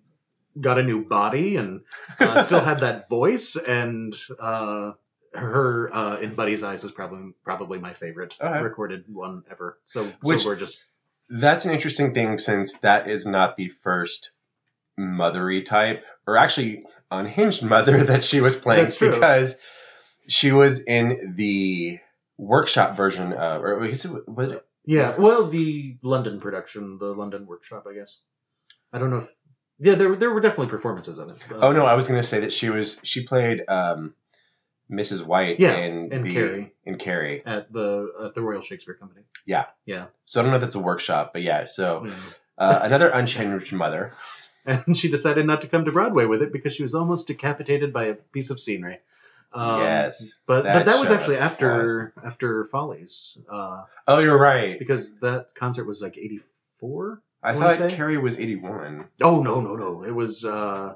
[0.61, 1.83] got a new body and
[2.21, 3.57] uh, still had that voice.
[3.57, 4.93] And uh,
[5.35, 8.63] her uh, in Buddy's Eyes is probably probably my favorite Okay.
[8.63, 9.79] recorded one ever.
[9.85, 10.83] So, Which- so gorgeous.
[11.29, 14.31] That's an interesting thing since that is not the first
[14.99, 19.11] mothery type, or actually unhinged mother that she was playing That's true.
[19.11, 19.59] because
[20.29, 21.99] she was in the
[22.39, 25.17] workshop version of, or it, was it Yeah.
[25.17, 28.21] Well, the London production, the London workshop, I guess.
[28.93, 29.35] I don't know if.
[29.79, 31.37] Yeah, there were- there were definitely performances in it.
[31.53, 34.15] Oh no, I was going to say that she was she played um,
[34.91, 35.23] Mrs.
[35.25, 36.73] White Yeah, in in the Carrie.
[36.85, 37.43] in Carrie.
[37.45, 39.23] At the at the Royal Shakespeare Company.
[39.45, 39.67] Yeah.
[39.85, 40.07] Yeah.
[40.25, 41.67] So I don't know if that's a workshop, but yeah.
[41.67, 42.11] So
[42.57, 44.15] uh, another unchanged mother.
[44.67, 47.93] and she decided not to come to Broadway with it because she was almost decapitated
[47.93, 48.99] by a piece of scenery.
[49.57, 54.79] Um, Yes, but that but that was actually after after Follies, uh, Oh, you're right.
[54.79, 56.41] because that concert was like eighty
[56.81, 57.23] four.
[57.43, 57.97] I wanna thought say?
[57.97, 59.09] Carrie was 81.
[59.23, 60.05] Oh no no no!
[60.05, 60.95] It was uh,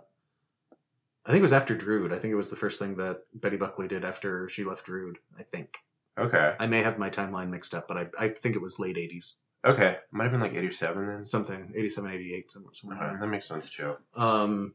[1.27, 2.12] I think it was after Drood.
[2.12, 5.18] I think it was the first thing that Betty Buckley did after she left Drood.
[5.38, 5.77] I think
[6.18, 6.55] Okay.
[6.59, 9.37] I may have my timeline mixed up, but I I think it was late eighties,
[9.64, 9.96] Okay.
[10.11, 11.23] Might have been like 87 then.
[11.23, 13.03] something 87, 88, somewhere somewhere.
[13.03, 13.96] Uh, that makes sense too.
[14.16, 14.75] um,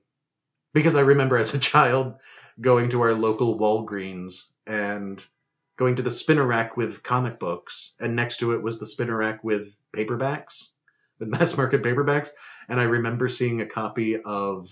[0.75, 2.15] because I remember as a child
[2.59, 5.25] going to our local Walgreens and
[5.77, 9.15] going to the spinner rack with comic books, and next to it was the spinner
[9.15, 10.71] rack with paperbacks,
[11.17, 12.29] with mass market paperbacks,
[12.67, 14.67] and I remember seeing a copy of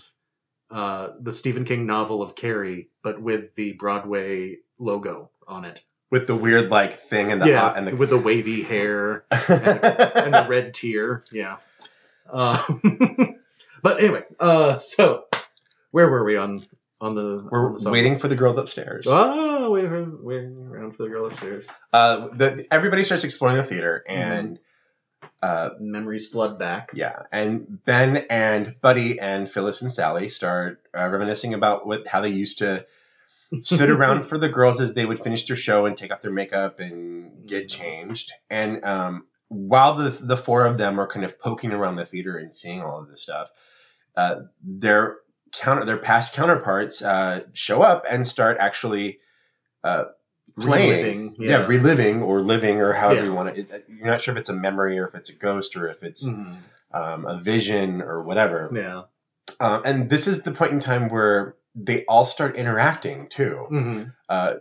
[0.70, 5.84] uh, the Stephen King novel of Carrie, but with the Broadway logo on it.
[6.10, 10.34] With the weird like thing and the yeah, and the with the wavy hair and
[10.34, 11.24] the red tear.
[11.32, 11.56] Yeah.
[12.30, 12.62] Uh,
[13.82, 15.24] but anyway, uh, so
[15.94, 16.60] where were we on
[17.00, 17.46] on the?
[17.50, 19.06] We're on the waiting for the girls upstairs.
[19.08, 21.64] Oh, waiting, for, waiting around for the girl upstairs.
[21.92, 24.32] Uh, the, everybody starts exploring the theater, Mm-hmm.
[24.32, 24.58] and
[25.42, 26.90] uh, Memories flood back.
[26.94, 32.20] yeah, and Ben and Buddy and Phyllis and Sally start uh, reminiscing about what how
[32.20, 32.84] they used to
[33.60, 36.32] sit around for the girls as they would finish their show and take off their
[36.32, 38.32] makeup and get changed.
[38.50, 42.36] And um, while the the four of them are kind of poking around the theater
[42.36, 43.48] and seeing all of this stuff,
[44.16, 45.18] uh, their
[45.60, 49.18] counter their past counterparts uh, show up and start actually
[49.82, 50.04] uh,
[50.58, 51.48] playing, Reliving, yeah.
[51.60, 51.66] yeah.
[51.66, 53.26] reliving or living or however Yeah.
[53.26, 53.82] you want to.
[53.88, 56.26] You're not sure if it's a memory or if it's a ghost or if it's
[56.26, 56.56] Mhm.
[56.92, 58.70] um, a vision or whatever.
[58.72, 59.02] Yeah.
[59.60, 63.66] Um, and this is the point in time where they all start interacting too.
[63.70, 64.04] Mm-hmm.
[64.28, 64.54] Uh,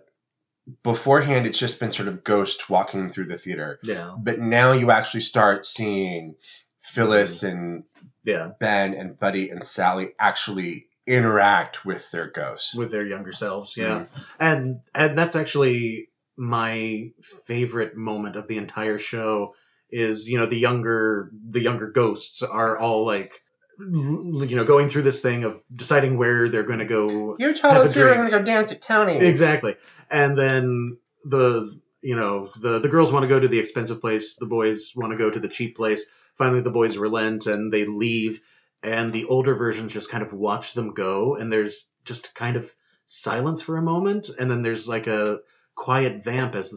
[0.83, 4.15] beforehand, it's just been sort of ghost walking through the theater, Yeah.
[4.17, 6.35] but now you actually start seeing
[6.83, 7.83] Phyllis and
[8.23, 8.51] Yeah.
[8.59, 12.73] Ben and Buddy and Sally actually interact with their ghosts.
[12.75, 13.75] With their younger selves.
[13.75, 14.05] Yeah.
[14.05, 14.07] Mhm.
[14.39, 17.11] and and that's actually my
[17.45, 19.53] favorite moment of the entire show
[19.91, 23.33] is you know the younger the younger ghosts are all like
[23.79, 27.73] you know going through this thing of deciding where they're going to go You told
[27.75, 29.23] us you were going to go dance at Tony's.
[29.23, 29.75] exactly
[30.09, 31.69] and then the
[32.01, 35.11] you know the the girls want to go to the expensive place the boys want
[35.11, 36.05] to go to the cheap place
[36.37, 38.39] finally the boys relent and they leave
[38.83, 42.69] and the older versions just kind of watch them go, and there's just kind of
[43.05, 45.39] silence for a moment, and then there's like a
[45.73, 46.69] quiet vamp as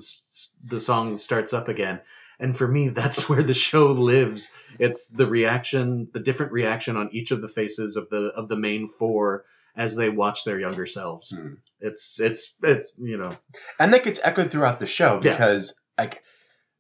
[0.62, 2.01] the, the song starts up again.
[2.38, 4.53] And for me, that's where the show lives.
[4.79, 8.57] It's the reaction, the different reaction on each of the faces of the of the
[8.57, 11.31] main four as they watch their younger selves.
[11.37, 11.55] Hmm.
[11.81, 13.37] It's it's it's you know
[13.81, 15.33] and that gets echoed throughout the show Yeah.
[15.33, 16.23] because like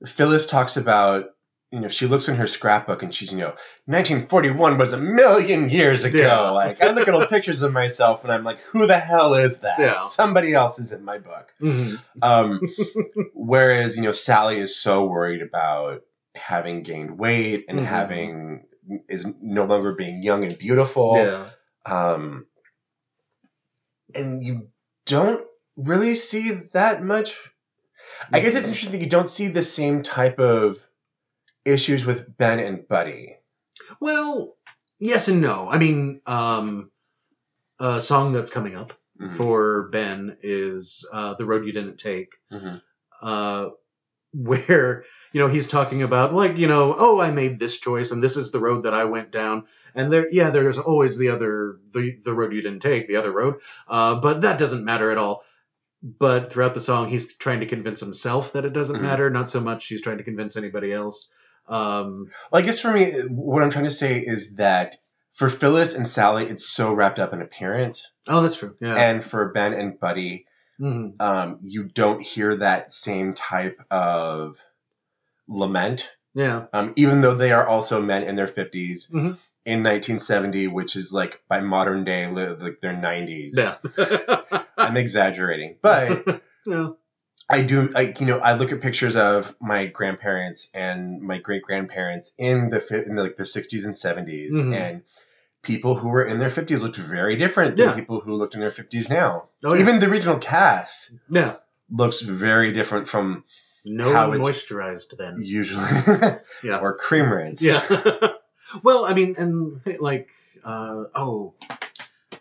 [0.04, 1.30] Phyllis talks about
[1.76, 5.68] you know she looks in her scrapbook and she's you know 1941 was a million
[5.68, 6.50] years ago Yeah.
[6.50, 9.60] like I look at old pictures of myself and I'm like who the hell is
[9.60, 9.96] that Yeah.
[9.98, 12.00] somebody else is in my book mhm.
[12.22, 12.60] um,
[13.34, 16.02] whereas you know Sally is so worried about
[16.34, 17.84] having gained weight and Mhm.
[17.84, 18.66] having
[19.08, 21.46] is no longer being young and beautiful yeah
[21.84, 22.46] um,
[24.14, 24.68] and you
[25.04, 25.44] don't
[25.76, 27.36] really see that much.
[28.32, 30.78] I guess it's interesting that you don't see the same type of
[31.66, 33.36] issues with Ben and Buddy.
[34.00, 34.56] Well,
[34.98, 35.68] yes and no.
[35.68, 36.90] I mean, um,
[37.78, 39.32] a song that's coming up Mhm.
[39.32, 42.82] for Ben is uh, "The Road You Didn't Take," Mhm.
[43.22, 43.70] uh,
[44.32, 48.22] where you know he's talking about like you know, oh, I made this choice and
[48.22, 51.78] this is the road that I went down, and there, yeah, there's always the other
[51.92, 55.18] the the road you didn't take, the other road, uh, but that doesn't matter at
[55.18, 55.42] all.
[56.02, 59.02] But throughout the song, he's trying to convince himself that it doesn't Mhm.
[59.02, 59.30] matter.
[59.30, 61.30] Not so much he's trying to convince anybody else.
[61.68, 64.96] Um, Well, I guess for me, what I'm trying to say is that
[65.32, 68.74] for Phyllis and Sally, it's so wrapped up in appearance, oh, that's true.
[68.80, 68.94] Yeah.
[68.96, 70.46] and for Ben and Buddy,
[70.80, 71.20] Mhm.
[71.20, 74.58] um, you don't hear that same type of
[75.48, 76.10] lament.
[76.34, 76.66] Yeah.
[76.74, 79.38] um, even though they are also men in their 50s Mhm.
[79.64, 83.54] in 1970, which is like by modern day, li- like their 90s.
[83.56, 83.76] Yeah.
[84.76, 86.88] I'm exaggerating, but yeah.
[87.48, 91.62] I do, like you know, I look at pictures of my grandparents and my great
[91.62, 94.74] grandparents in the in the, like the 60s and 70s, Mhm.
[94.74, 95.02] and
[95.62, 97.94] people who were in their 50s looked very different than Yeah.
[97.94, 99.48] people who looked in their 50s now.
[99.64, 99.80] Oh, yeah.
[99.80, 101.56] Even the original cast Yeah.
[101.90, 103.44] looks very different from
[103.84, 105.38] No How moisturized then.
[105.42, 105.86] usually,
[106.64, 106.78] Yeah.
[106.82, 107.62] or cream rinse.
[107.62, 107.80] Yeah.
[108.82, 110.30] well, I mean, and like,
[110.64, 111.54] uh, oh,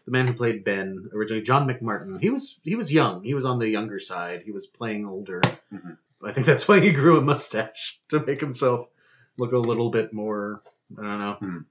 [0.05, 2.21] the man who played Ben originally, John McMartin.
[2.21, 3.23] He was he was young.
[3.23, 4.43] He was on the younger side.
[4.45, 5.41] He was playing older.
[5.73, 5.97] Mhm.
[6.23, 8.87] I think that's why he grew a mustache to make himself
[9.37, 10.61] look a little bit more.
[10.97, 11.63] I don't know.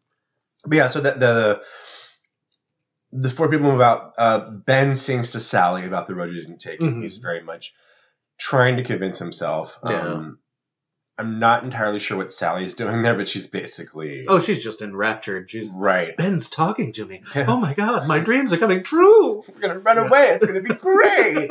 [0.66, 1.62] But yeah, so the the,
[3.12, 4.12] the four people move out.
[4.18, 6.80] Uh, ben sings to Sally about the road you didn't take.
[6.80, 7.02] Mhm.
[7.02, 7.72] He's very much
[8.38, 9.78] trying to convince himself.
[9.88, 10.00] Yeah.
[10.00, 10.38] Um,
[11.16, 15.48] I'm not entirely sure what Sally's doing there, but she's basically Oh, she's just enraptured.
[15.48, 16.16] She's right.
[16.16, 17.22] Ben's talking to me.
[17.36, 17.44] Yeah.
[17.48, 19.44] Oh my god, my dreams are coming true.
[19.46, 20.38] We're gonna run away.
[20.40, 21.50] It's gonna be great.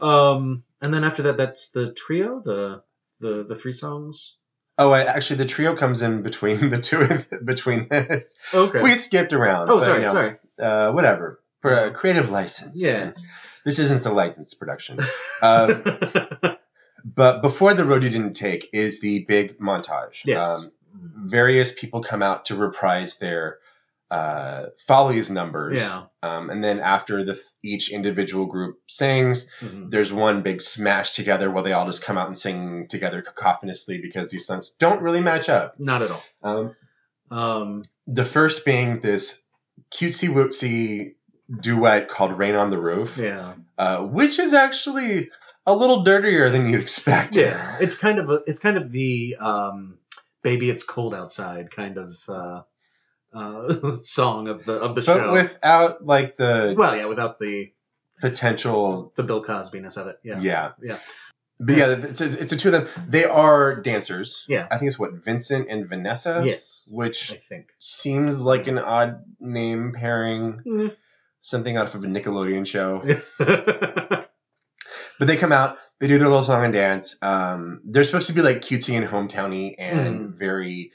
[0.00, 2.82] um, and then after that, that's the trio, the
[3.20, 4.34] the the three songs.
[4.78, 8.38] oh, I, actually, the trio comes in between the two of between this.
[8.54, 8.82] Okay.
[8.82, 9.70] We skipped around.
[9.70, 10.36] oh, sorry, you know, sorry.
[10.60, 11.40] Uh, whatever.
[11.62, 12.80] For a creative license.
[12.80, 13.12] Yeah.
[13.64, 15.00] This isn't a licensed production.
[15.42, 15.82] Um,
[17.14, 20.22] But before the road you didn't take is the big montage.
[20.24, 20.44] Yes.
[20.44, 20.72] Um,
[21.28, 23.58] various people come out to reprise their
[24.10, 25.76] uh, Follies numbers.
[25.78, 26.04] yeah.
[26.22, 29.90] Um, and then after the each individual group sings, Mhm.
[29.90, 34.00] there's one big smash together where they all just come out and sing together cacophonously
[34.00, 35.78] because these songs don't really match up.
[35.78, 36.22] Not at all.
[36.42, 36.76] Um,
[37.30, 39.42] Um, the first being this
[39.90, 41.14] cutesy wootsy
[41.50, 43.54] duet called Rain on the Roof, yeah.
[43.76, 45.30] uh, which is actually
[45.66, 47.36] a little dirtier than you'd expect.
[47.36, 47.76] Yeah.
[47.80, 49.98] It's kind of a, it's kind of the um,
[50.42, 52.62] baby it's cold outside kind of uh,
[53.34, 55.32] uh, song of the of the But show.
[55.32, 57.72] without like the well, yeah, without the
[58.20, 60.16] potential the Bill Cosbyness of it.
[60.22, 60.40] Yeah.
[60.40, 60.72] Yeah.
[60.82, 60.98] Yeah.
[61.58, 63.04] But yeah, it's a, it's a two of them.
[63.08, 64.44] They are dancers.
[64.46, 64.66] Yeah.
[64.70, 66.42] I think it's what Vincent and Vanessa.
[66.44, 66.84] Yes.
[66.86, 67.72] Which I think.
[67.78, 70.96] seems like an odd name pairing, Mm.
[71.40, 73.02] something out of a Nickelodeon show.
[75.18, 77.16] But they come out, they do their little song and dance.
[77.22, 80.38] Um, they're supposed to be like cutesy and hometowny and Mm.
[80.38, 80.92] very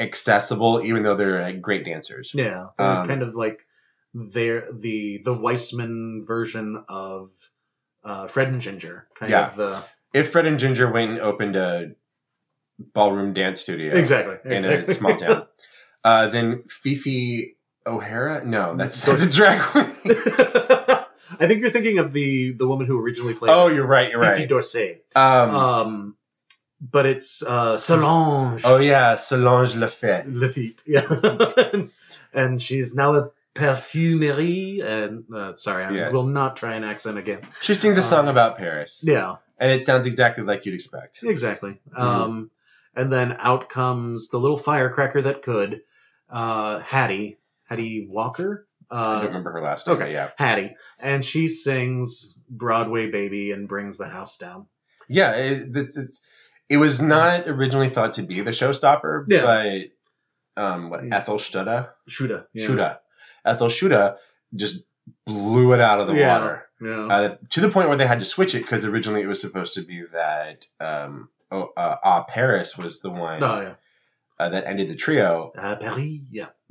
[0.00, 2.32] accessible, even though they're like, great dancers.
[2.34, 3.66] Yeah, Um, kind of like
[4.14, 7.30] they're the the Weismann version of
[8.04, 9.46] uh, Fred and Ginger, kind Yeah.
[9.46, 9.82] of the
[10.12, 11.92] If Fred and Ginger went and opened a
[12.94, 14.92] ballroom dance studio, exactly, in exactly.
[14.92, 15.46] a small town.
[16.04, 17.56] Uh, then Fifi
[17.86, 18.44] O'Hara?
[18.44, 19.86] No, that's, that's a drag queen.
[21.42, 24.10] I think you're thinking of the the woman who originally played oh, you're right.
[24.10, 24.48] You're Fifi right.
[24.48, 25.00] D'Orsay.
[25.16, 26.16] Um, Um,
[26.80, 30.26] but it's uh, Solange oh yeah, Solange Lafette.
[30.28, 30.82] Lafitte.
[30.86, 31.06] Yeah,
[32.34, 34.82] and she's now a perfumerie.
[34.82, 36.10] And uh, sorry, I Yeah.
[36.10, 37.40] will not try an accent again.
[37.60, 41.20] She sings a Uh, song about Paris, Yeah, and it sounds exactly like you'd expect.
[41.22, 41.78] Exactly.
[41.90, 42.02] Mm-hmm.
[42.02, 42.50] Um,
[42.94, 45.82] and then out comes the little firecracker that could,
[46.28, 47.38] uh, Hattie,
[47.68, 48.66] Hattie Walker.
[48.92, 49.96] I don't Uh, remember her last name.
[49.96, 50.12] okay.
[50.12, 50.30] Yeah.
[50.36, 54.66] Hattie, and she sings Broadway Baby and brings the house down.
[55.08, 55.32] Yeah.
[55.36, 56.24] It, it's, it's,
[56.68, 59.42] it was not originally thought to be the showstopper, Yeah.
[60.56, 61.16] but um, what, Yeah.
[61.16, 61.88] Ethel Shutta?
[62.08, 62.46] Shutta.
[62.52, 62.96] Yeah.
[63.44, 64.16] Ethel Shutta
[64.54, 64.84] just
[65.26, 66.38] blew it out of the Yeah.
[66.40, 66.66] water.
[66.80, 67.06] Yeah.
[67.06, 69.74] Uh, to the point where they had to switch it because originally it was supposed
[69.74, 73.74] to be that um, oh, uh, Ah Paris was the one oh yeah.
[74.38, 75.98] uh, that ended the trio, Uh, Paris.
[76.30, 76.48] Yeah.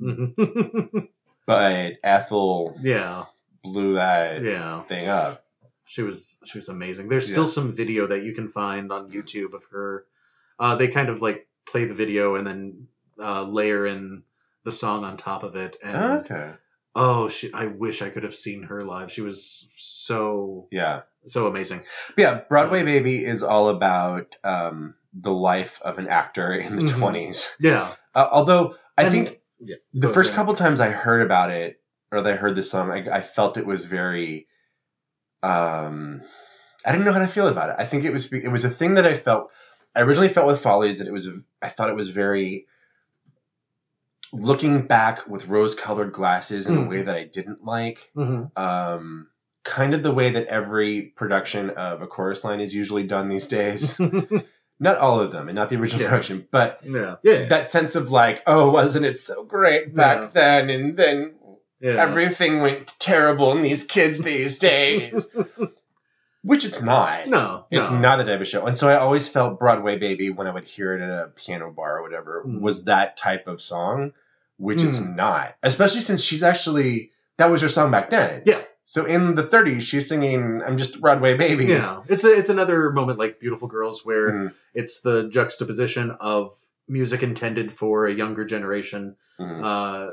[1.46, 3.24] but Ethel yeah.
[3.62, 4.82] blew that Yeah.
[4.82, 5.44] thing up.
[5.84, 7.08] She was she was amazing.
[7.08, 7.48] There's still Yeah.
[7.48, 10.06] some video that you can find on YouTube of her.
[10.58, 12.86] Uh, they kind of like play the video and then
[13.18, 14.22] uh, layer in
[14.64, 15.76] the song on top of it.
[15.84, 16.52] And Okay.
[16.94, 19.12] oh, she, I wish I could have seen her live.
[19.12, 21.02] She was so Yeah.
[21.26, 21.82] so amazing.
[22.16, 26.98] Yeah, Broadway Baby is all about um, the life of an actor in the Mhm.
[26.98, 27.54] 20s.
[27.60, 27.94] Yeah.
[28.14, 29.76] Uh, although I And- think Yeah.
[29.94, 30.36] the Go first ahead.
[30.38, 33.56] couple times I heard about it or that I heard the song, I, I felt
[33.58, 34.46] it was very.
[35.42, 36.20] Um,
[36.84, 37.76] I didn't know how to feel about it.
[37.78, 39.50] I think it was it was a thing that I felt.
[39.94, 41.28] I originally felt with Follies that it was.
[41.62, 42.66] I thought it was very.
[44.34, 46.88] Looking back with rose-colored glasses in a Mm.
[46.88, 48.50] way that I didn't like, Mhm.
[48.58, 49.28] um,
[49.62, 53.46] kind of the way that every production of a chorus line is usually done these
[53.48, 54.00] days.
[54.80, 56.08] not all of them, and not the original Yeah.
[56.08, 57.16] production, but yeah.
[57.22, 57.44] Yeah.
[57.46, 60.70] that sense of like, oh, wasn't it so great back then?
[60.70, 61.34] And then
[61.80, 61.92] yeah.
[62.02, 65.28] everything went terrible in these kids these days.
[66.44, 67.28] Which it's not.
[67.28, 67.66] no.
[67.70, 68.00] It's no.
[68.00, 68.66] not the type of show.
[68.66, 71.70] And so I always felt Broadway Baby when I would hear it at a piano
[71.70, 72.60] bar or whatever Mm.
[72.60, 74.12] was that type of song,
[74.56, 75.14] which it's Mm.
[75.14, 75.54] not.
[75.62, 78.42] Especially since she's actually, that was her song back then.
[78.44, 78.60] Yeah.
[78.84, 81.66] So in the 30s, she's singing, I'm just Broadway Baby.
[81.66, 82.02] Yeah.
[82.08, 84.54] It's a, it's another moment like Beautiful Girls where Mhm.
[84.74, 86.52] it's the juxtaposition of
[86.88, 89.62] music intended for a younger generation Mhm.
[89.62, 90.10] uh,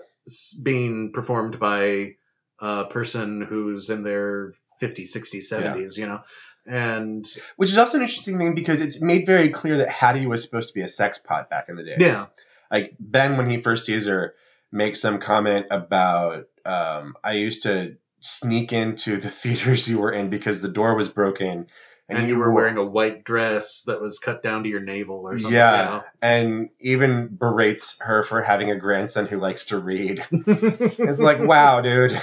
[0.61, 2.15] being performed by
[2.59, 6.22] a person who's in their 50s, 60s, 70s, you know?
[6.65, 10.43] And Which is also an interesting thing because it's made very clear that Hattie was
[10.43, 11.95] supposed to be a sex pot back in the day.
[11.97, 12.28] yeah,
[12.70, 14.36] Like Ben, when he first sees her,
[14.72, 20.30] makes some comment about, um, I used to sneak into the theaters you were in
[20.30, 21.67] because the door was broken.
[22.09, 25.38] and, you were wearing a white dress that was cut down to your navel or
[25.38, 25.53] something.
[25.55, 30.24] Yeah, and even berates her for having a grandson who likes to read.
[30.32, 32.20] It's like, wow, dude,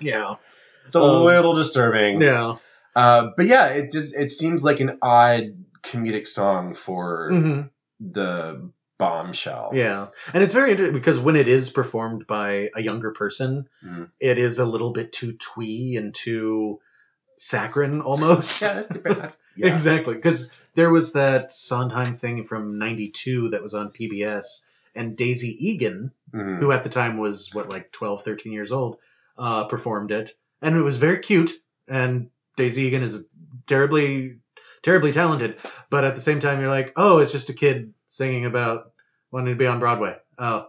[0.00, 0.36] yeah.
[0.86, 2.20] it's a Um, little disturbing.
[2.22, 2.56] Yeah.
[2.94, 5.42] Uh, but yeah, it just it seems like an odd
[5.82, 7.60] comedic song for hmm
[8.00, 9.70] the bombshell.
[9.74, 10.08] Yeah.
[10.32, 14.10] And it's very interesting because when it is performed by a younger person, Mhm.
[14.20, 16.80] it is a little bit too twee and too
[17.36, 18.62] saccharine almost.
[18.62, 19.32] Yeah, that's too bad.
[19.58, 19.68] Yeah.
[19.72, 24.60] Exactly, because there was that Sondheim thing from '92 that was on PBS,
[24.94, 26.58] and Daisy Egan, Mhm.
[26.58, 28.98] who at the time was what like 12, 13 years old,
[29.38, 31.52] uh, performed it, and it was very cute.
[31.88, 32.28] And
[32.58, 33.24] Daisy Egan is
[33.66, 34.36] terribly,
[34.86, 35.58] terribly talented,
[35.90, 38.92] but at the same time, you're like, oh, it's just a kid singing about
[39.32, 40.16] wanting to be on Broadway.
[40.38, 40.68] Oh,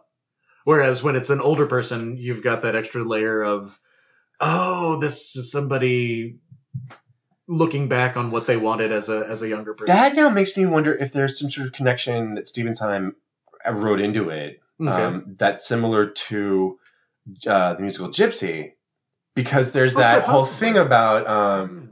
[0.66, 3.78] whereas when it's an older person, you've got that extra layer of,
[4.42, 6.40] oh, this is somebody
[7.48, 9.96] looking back on what they wanted as a as a younger person.
[9.96, 13.16] That now makes me wonder if there's some sort of connection that Stephen Sondheim
[13.70, 14.90] wrote into it Okay.
[14.92, 16.80] um, that's similar to
[17.48, 18.74] uh, the musical Gypsy,
[19.36, 21.90] because there's Oh, that whole thing about um,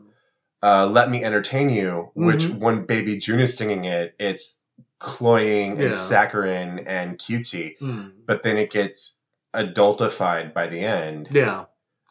[0.66, 2.60] uh, "Let Me Entertain You," which Mhm.
[2.60, 4.58] when Baby June is singing it, it's
[5.00, 5.88] cloying Yeah.
[5.88, 8.08] and saccharine and cutesy, Hmm.
[8.26, 9.20] but then it gets
[9.54, 11.28] adultified by the end.
[11.32, 11.66] Yeah.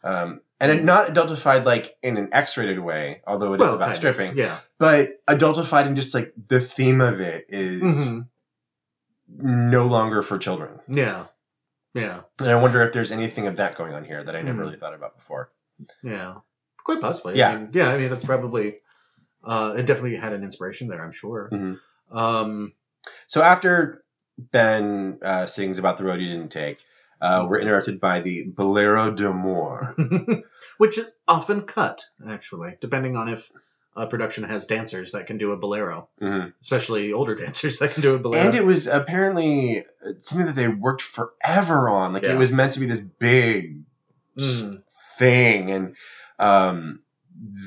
[0.04, 3.86] Um, and it not adultified like in an X-rated way, although it is Well, about
[3.86, 3.96] kind of.
[3.96, 4.38] stripping.
[4.38, 4.56] Yeah.
[4.78, 8.28] But adultified in just like the theme of it is Mhm.
[9.28, 10.80] no longer for children.
[10.88, 11.26] Yeah.
[11.94, 12.20] Yeah.
[12.40, 14.60] And I wonder if there's anything of that going on here that I never Mhm.
[14.66, 15.50] really thought about before.
[16.02, 16.36] Yeah.
[16.84, 17.36] Quite possibly.
[17.38, 17.50] Yeah.
[17.50, 17.88] I mean, yeah.
[17.88, 18.78] I mean, that's probably.
[19.42, 21.02] Uh, it definitely had an inspiration there.
[21.04, 21.48] I'm sure.
[21.52, 21.80] Mhm.
[22.10, 22.72] Um.
[23.26, 24.02] So after
[24.38, 26.78] Ben uh, sings about the road he didn't take,
[27.20, 29.94] uh, we're interrupted by the Bolero de d'Amour.
[30.78, 33.50] which is often cut, actually, depending on if
[33.96, 36.52] a production has dancers that can do a bolero, Mhm.
[36.60, 38.42] especially older dancers that can do a bolero.
[38.44, 39.84] And it was apparently
[40.18, 42.12] something that they worked forever on.
[42.12, 42.32] Like Yeah.
[42.32, 43.84] it was meant to be this big
[44.36, 44.82] Mm.
[45.16, 45.96] thing, and
[46.38, 47.00] um,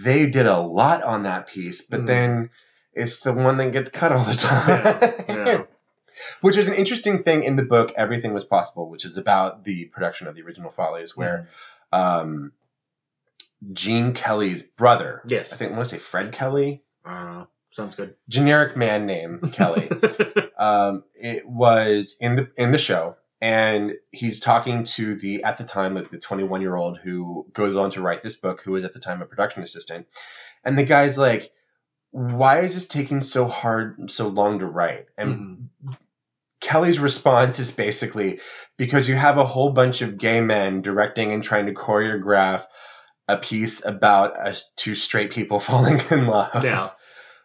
[0.05, 1.81] they did a lot on that piece.
[1.85, 2.07] But Mm.
[2.07, 2.49] then
[2.93, 5.25] it's the one that gets cut all the time.
[5.29, 5.63] Yeah, yeah.
[6.41, 7.93] Which is an interesting thing in the book.
[7.95, 11.47] Everything was possible, which is about the production of the original Follies, where
[11.91, 12.51] um,
[13.73, 15.53] Gene Kelly's brother, Yes.
[15.53, 18.15] I think I want to say Fred Kelly, Uh, sounds good.
[18.29, 19.89] generic man name Kelly.
[20.57, 25.63] um, it was in the in the show and he's talking to the at the
[25.63, 28.83] time like the 21 year old who goes on to write this book who was
[28.83, 30.07] at the time a production assistant.
[30.63, 31.51] And the guy's like
[32.11, 35.07] why is this taking so hard so long to write?
[35.17, 35.93] And mm-hmm.
[36.61, 38.39] kelly's response is basically
[38.77, 42.63] because you have a whole bunch of gay men directing and trying to choreograph
[43.27, 46.63] a piece about us two straight people falling in love.
[46.63, 46.89] Yeah.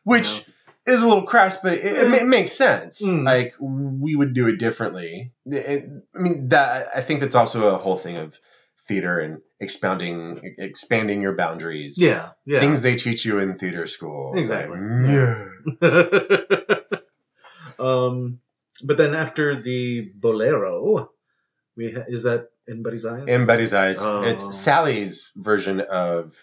[0.04, 0.44] which
[0.86, 3.06] is a little crass, but it, it, it makes sense.
[3.06, 3.24] Mm.
[3.24, 5.32] Like we would do it differently.
[5.46, 8.38] It- I mean, that I think that's also a whole thing of
[8.88, 11.96] theater and expounding, expanding your boundaries.
[12.00, 12.28] Yeah.
[12.44, 12.58] Yeah.
[12.60, 14.32] things they teach you in theater school.
[14.36, 14.78] Exactly.
[14.80, 15.10] Like,
[15.80, 16.76] yeah.
[17.78, 18.40] um,
[18.84, 21.10] but then after the bolero,
[21.76, 23.28] we ha- is that in Buddy's eyes?
[23.28, 24.22] In Betty's eyes, Oh.
[24.22, 26.36] it's Sally's version of.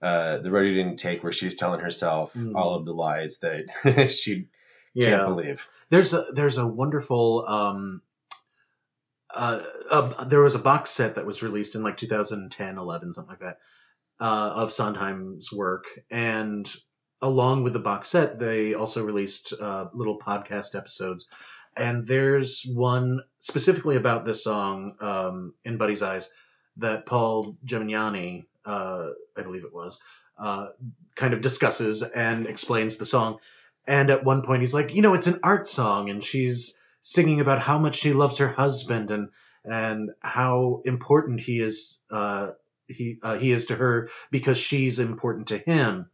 [0.00, 2.54] Uh, the road you didn't take, where she's telling herself Mm.
[2.54, 4.46] all of the lies that she
[4.94, 5.10] yeah.
[5.16, 5.66] can't believe.
[5.90, 8.02] There's a there's a wonderful um
[9.34, 13.30] uh, uh there was a box set that was released in like 2010 11 something
[13.30, 13.58] like that
[14.20, 16.66] uh of Sondheim's work and
[17.20, 21.28] along with the box set they also released uh little podcast episodes
[21.76, 26.32] and there's one specifically about this song um in Buddy's Eyes
[26.78, 30.00] that Paul Gemignani uh I believe it was
[30.38, 30.68] uh
[31.16, 33.38] kind of discusses and explains the song
[33.86, 37.40] and at one point, he's like, you know, it's an art song, and she's singing
[37.40, 39.30] about how much she loves her husband and
[39.64, 42.50] and how important he is uh,
[42.86, 46.10] he uh, he is to her because she's important to him.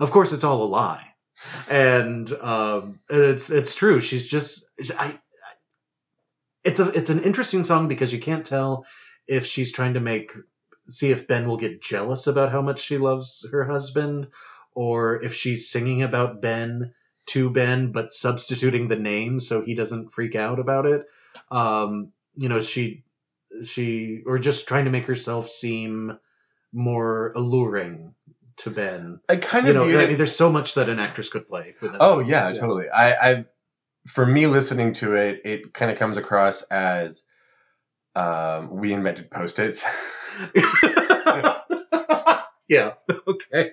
[0.00, 1.06] Of course, it's all a lie,
[1.70, 4.00] and um, it's it's true.
[4.00, 4.66] She's just.
[4.98, 5.20] I-
[6.64, 8.86] It's a it's an interesting song because you can't tell
[9.28, 10.32] if she's trying to make
[10.88, 14.28] see if Ben will get jealous about how much she loves her husband
[14.74, 16.92] or if she's singing about Ben
[17.26, 21.06] to Ben, but substituting the name so he doesn't freak out about it.
[21.50, 23.04] Um, you know, she,
[23.64, 26.18] she, or just trying to make herself seem
[26.72, 28.14] more alluring
[28.56, 29.20] to Ben.
[29.28, 31.48] I kind You of know, viewed I mean, there's so much that an actress could
[31.48, 31.74] play.
[31.80, 32.28] With that Oh song.
[32.28, 32.88] yeah, totally.
[32.88, 33.44] I, I,
[34.06, 37.24] for me listening to it, it kind of comes across as
[38.14, 39.84] um, we invented post-its,
[42.68, 42.92] yeah.
[43.26, 43.72] Okay.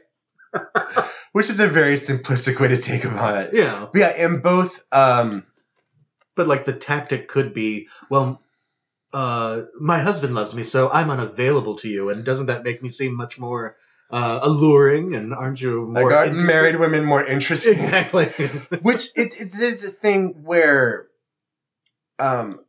[1.31, 3.53] which is a very simplistic way to take about it.
[3.53, 3.87] Yeah.
[3.91, 5.45] But yeah, in both, um,
[6.35, 8.41] But like the tactic could be, well,
[9.13, 12.89] uh, my husband loves me, so I'm unavailable to you, and doesn't that make me
[12.89, 13.75] seem much more
[14.09, 15.15] uh, alluring?
[15.15, 16.47] And aren't you more interested?
[16.47, 17.73] married women more interesting.
[17.73, 18.25] Exactly.
[18.81, 21.07] which it, it's it's a thing where
[22.19, 22.59] um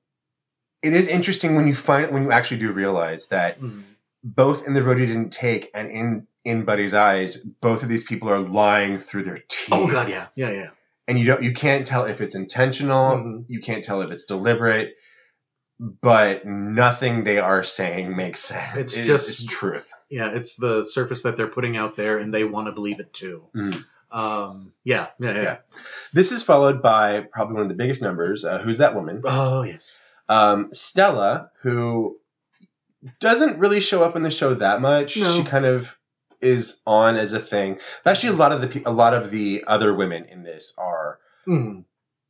[0.82, 3.82] it is interesting when you find when you actually do realize that Mm.
[4.24, 8.04] both in the road he didn't take and in in buddy's eyes both of these
[8.04, 10.70] people are lying through their teeth oh god, yeah, yeah, yeah.
[11.08, 13.44] and you don't you can't tell if it's intentional Mhm.
[13.48, 14.94] you can't tell if it's deliberate
[16.00, 20.84] but nothing they are saying makes sense It's It just- it's truth Yeah, it's the
[20.84, 23.48] surface that they're putting out there, and they want to believe it too.
[23.56, 23.84] Mhm.
[24.10, 25.42] Um, yeah, yeah, yeah.
[25.42, 25.56] Yeah.
[26.12, 29.62] this is followed by probably one of the biggest numbers uh, who's that woman Oh
[29.62, 29.98] yes.
[30.28, 32.18] Um, Stella, who
[33.20, 35.32] doesn't really show up in the show that much, No.
[35.36, 35.98] she kind of
[36.40, 37.78] is on as a thing.
[38.04, 41.18] But Actually, a lot of the a lot of the other women in this are
[41.46, 41.84] Mm.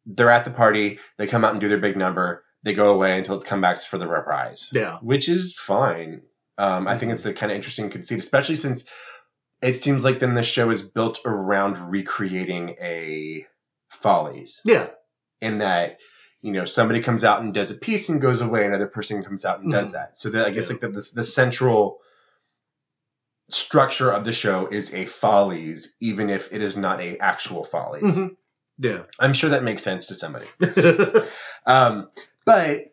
[0.07, 3.19] they're at the party, they come out and do their big number, they go away
[3.19, 4.99] until it's comebacks for the reprise, Yeah.
[4.99, 6.23] which is fine.
[6.59, 8.85] Um, I think it's a kind of interesting conceit, especially since
[9.61, 13.47] it seems like then the show is built around recreating a
[13.91, 14.89] Follies Yeah.
[15.41, 15.99] in that
[16.43, 19.45] you know somebody comes out and does a piece and goes away another person comes
[19.45, 19.93] out and does Mhm.
[19.95, 20.73] that so that i guess Yeah.
[20.75, 22.01] like the, the, the central
[23.49, 28.03] structure of the show is a follies even if it is not a actual follies
[28.17, 28.37] Mhm.
[28.79, 29.03] Yeah.
[29.21, 30.47] i'm sure that makes sense to somebody
[31.67, 32.09] um,
[32.45, 32.93] but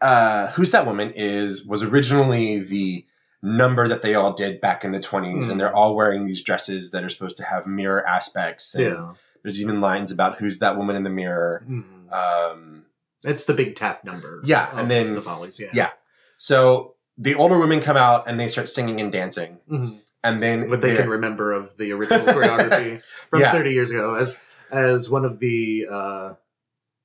[0.00, 3.06] uh, who's that woman is was originally the
[3.42, 5.50] number that they all did back in the 20s Mhm.
[5.50, 9.12] and they're all wearing these dresses that are supposed to have mirror aspects and yeah.
[9.42, 11.93] there's even lines about who's that woman in the mirror Mhm.
[12.10, 12.84] Um,
[13.24, 14.40] It's the big tap number.
[14.44, 15.58] Yeah, and then- the follies.
[15.58, 15.70] Yeah.
[15.72, 15.90] Yeah.
[16.36, 20.00] So the older women come out and they start singing and dancing, Mhm.
[20.22, 23.52] and then what they can remember of the original choreography from Yeah.
[23.52, 24.38] 30 years ago as
[24.70, 26.34] as one of the uh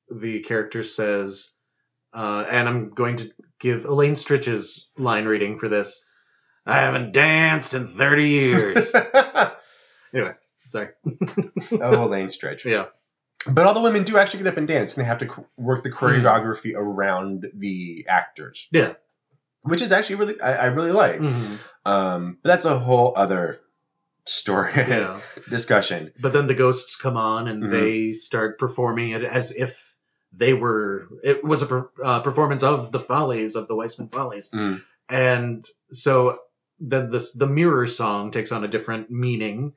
[0.10, 1.52] the characters says
[2.14, 6.04] uh and i'm going to give elaine stritch's line reading for this
[6.66, 8.91] i haven't danced in 30 years
[10.14, 10.34] anyway
[10.66, 10.89] sorry
[11.74, 12.66] oh, Elaine Stritch.
[12.66, 12.86] yeah
[13.50, 15.84] But all the women do actually get up and dance, and they have to work
[15.84, 18.94] the choreography around the actors, yeah
[19.62, 21.20] which is actually really I, I really like.
[21.20, 21.58] Mhm.
[21.86, 23.60] Um, but that's a whole other
[24.26, 25.20] story yeah
[25.50, 26.12] discussion.
[26.22, 27.70] but then the ghosts come on and Mhm.
[27.72, 29.96] they start performing it as if
[30.32, 34.50] they were it was a per, uh, performance of the Follies of the Weismann Follies,
[34.52, 34.82] Mm.
[35.10, 36.40] and so
[36.80, 39.74] then this the mirror song takes on a different meaning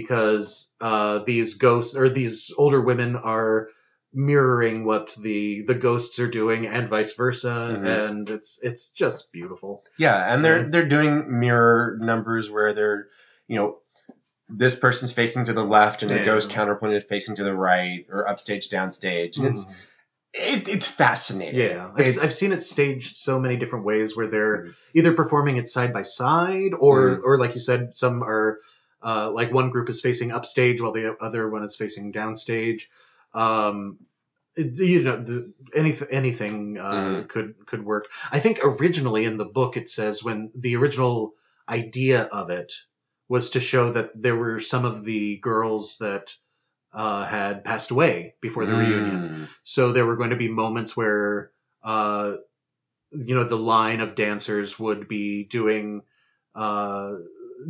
[0.00, 3.68] because uh, these ghosts or these older women are
[4.12, 8.08] mirroring what the the ghosts are doing and vice versa Mhm.
[8.08, 10.68] and it's it's just beautiful Yeah, and they're Yeah.
[10.70, 13.08] they're doing mirror numbers where they're,
[13.48, 13.78] you know,
[14.48, 16.18] this person's facing to the left and Yeah.
[16.18, 19.36] it goes counterpointed facing to the right or upstage downstage.
[19.36, 19.74] And it's Mhm.
[20.32, 21.60] it's it's fascinating.
[21.60, 25.56] Yeah, I've, It's- I've seen it staged so many different ways where they're either performing
[25.58, 27.22] it side by side, or Mm.
[27.24, 28.58] or like you said, some are
[29.02, 32.82] uh, like one group is facing upstage while the other one is facing downstage.
[33.34, 33.98] Um,
[34.56, 37.28] you know, the, anything anything uh, Mhm.
[37.28, 38.08] could could work.
[38.32, 41.34] I think originally in the book it says when the original
[41.68, 42.72] idea of it
[43.28, 46.34] was to show that there were some of the girls that
[46.92, 49.28] uh, had passed away before the reunion.
[49.28, 49.56] Mm.
[49.62, 51.50] So there were going to be moments where,
[51.82, 52.36] uh,
[53.10, 56.02] you know, the line of dancers would be doing,
[56.54, 57.12] uh,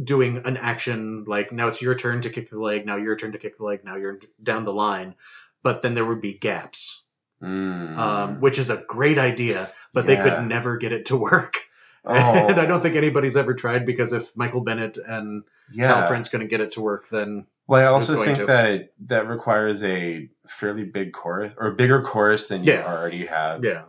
[0.03, 3.33] doing an action like now it's your turn to kick the leg, now your turn
[3.33, 5.15] to kick the leg, now you're down the line,
[5.63, 7.03] but then there would be gaps,
[7.43, 7.97] Mm.
[7.99, 11.55] um, which is a great idea, but they could never get it to work.
[12.07, 15.89] oh, And I don't think anybody's ever tried because if Michael Bennett and yeah.
[15.89, 18.47] Hal Prince couldn't get it to work, then Well, I also think to.
[18.47, 22.87] that that requires a fairly big chorus or a bigger chorus than you Yeah.
[22.87, 23.83] already have yeah,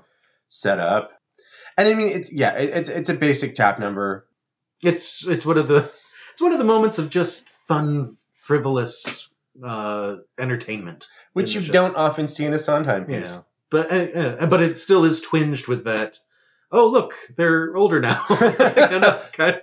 [0.49, 1.11] set up.
[1.77, 4.25] And I mean, it's yeah, it, it's it's a basic tap number.
[4.83, 5.77] It's it's one of the
[6.31, 8.07] it's one of the moments of just fun,
[8.41, 9.29] frivolous
[9.63, 11.07] uh, entertainment.
[11.33, 11.73] which you show.
[11.73, 13.33] don't often see in a Sondheim piece.
[13.33, 16.19] Yeah, but uh, uh, but it still is twinged with that.
[16.71, 18.23] Oh look, they're older now.
[18.27, 19.61] kind of, kind,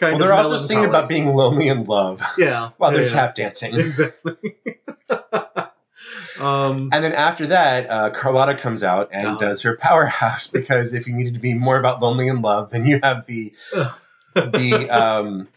[0.00, 3.74] Well, they're also singing about being lonely in love yeah while they're yeah, tap dancing.
[3.74, 4.36] exactly.
[6.38, 11.06] um, And then after that, uh, Carlotta comes out and does her powerhouse because if
[11.06, 13.52] you needed to be more about lonely in love, then you have the
[14.34, 15.48] the um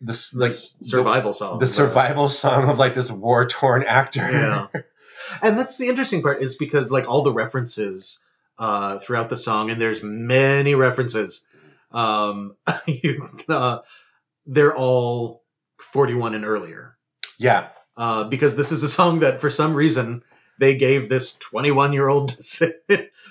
[0.00, 1.58] the s- like survival song.
[1.58, 4.28] the, the survival song of like this war torn actor.
[4.30, 4.66] Yeah.
[5.42, 8.18] and that's the interesting part is because like all the references
[8.58, 11.44] uh, throughout the song, and there's many references.
[11.90, 12.56] Um,
[12.86, 13.78] you, uh,
[14.46, 15.42] they're all
[15.78, 16.96] 41 and earlier.
[17.38, 17.68] yeah.
[17.96, 20.24] Uh, because this is a song that for some reason
[20.58, 22.72] they gave this 21 year old to, sing,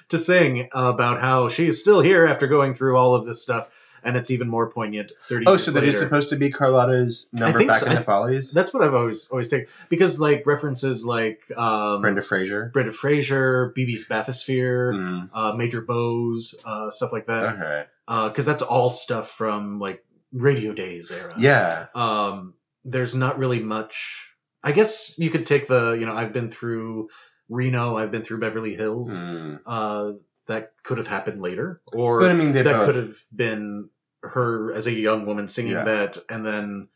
[0.08, 3.68] to sing about how she is still here after going through all of this stuff.
[4.06, 5.90] And it's even more poignant 30 Oh, so that later.
[5.90, 7.88] is supposed to be Carlotta's number back so.
[7.88, 8.52] in the Follies.
[8.52, 12.70] That's what I've always always taken because like references like um, Brenda Frazier.
[12.74, 17.46] Brenda Frazier, Beebe's Bathysphere, Mm, uh, Major Bowes, uh, stuff like that.
[17.46, 17.86] okay.
[18.28, 21.34] Because that's all stuff from like Radio Days era.
[21.38, 21.86] Yeah.
[21.96, 24.30] Um, there's not really much.
[24.64, 27.10] I guess you could take the you know I've been through
[27.50, 29.22] Reno, I've been through Beverly Hills.
[29.22, 29.60] Mm.
[29.66, 30.12] Uh,
[30.48, 32.86] that could have happened later, or But I mean, that both.
[32.86, 33.90] could have been
[34.24, 35.84] her as a young woman singing Yeah.
[35.84, 36.90] that, and then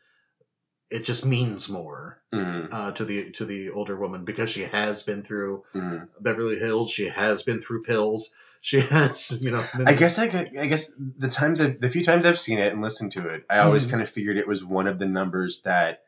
[0.90, 5.02] it just means more Mm, uh, to the to the older woman because she has
[5.02, 6.08] been through mm.
[6.20, 6.90] Beverly Hills.
[6.90, 8.34] She has been through pills.
[8.60, 9.64] She has, you know.
[9.86, 12.82] I guess I, I guess the times I've, the few times I've seen it and
[12.82, 13.90] listened to it, I always Mhm.
[13.92, 16.02] kind of figured it was one of the numbers that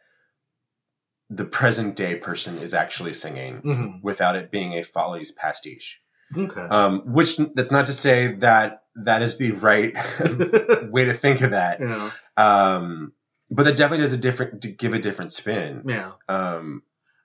[1.31, 4.03] the present day person is actually singing Mhm.
[4.03, 6.01] without it being a Follies pastiche.
[6.37, 6.61] Okay.
[6.61, 9.95] Um, which that's not to say that that is the right
[10.91, 11.81] way to think of that.
[11.81, 12.11] yeah.
[12.37, 13.13] Um,
[13.51, 15.83] but that definitely does a different to give a different spin.
[15.87, 16.13] Yeah.
[16.29, 16.83] Um,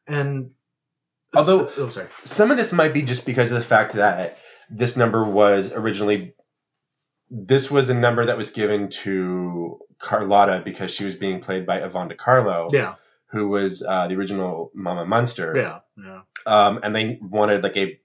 [0.08, 0.52] And
[1.36, 2.08] Although- oh, sorry.
[2.24, 4.38] some of this might be just because of the fact that
[4.70, 6.34] this number was originally
[7.30, 11.78] this was a number that was given to Carlotta because she was being played by
[11.80, 12.96] Yvonne De Carlo, Yeah.
[13.32, 15.54] who was uh, the original Mama Munster.
[15.56, 15.80] Yeah.
[15.98, 16.22] Yeah.
[16.46, 18.00] Um, and they wanted like a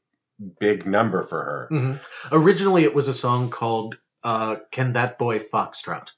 [0.58, 1.66] big number for her.
[1.70, 1.94] hmm
[2.32, 6.12] Originally, it was a song called uh, "Can That Boy Foxtrot,"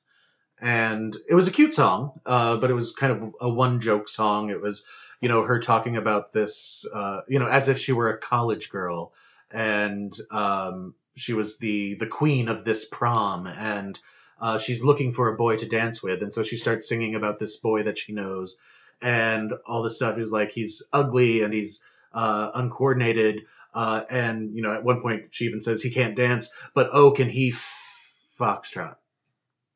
[0.61, 4.09] and it was a cute song, uh, but it was kind of a one joke
[4.09, 4.51] song.
[4.51, 4.87] It was,
[5.21, 8.71] you know, her talking about this, uh, you know, as if she were a college
[8.71, 9.13] girl,
[9.51, 13.99] and um, she was the the queen of this prom, and
[14.41, 17.39] uh, she's looking for a boy to dance with, and so she starts singing about
[17.39, 18.59] this boy that she knows,
[19.01, 23.43] and all this stuff is like he's ugly and he's uh, uncoordinated,
[23.75, 27.11] uh, and you know, at one point she even says he can't dance, but oh,
[27.13, 28.97] can he f- foxtrot?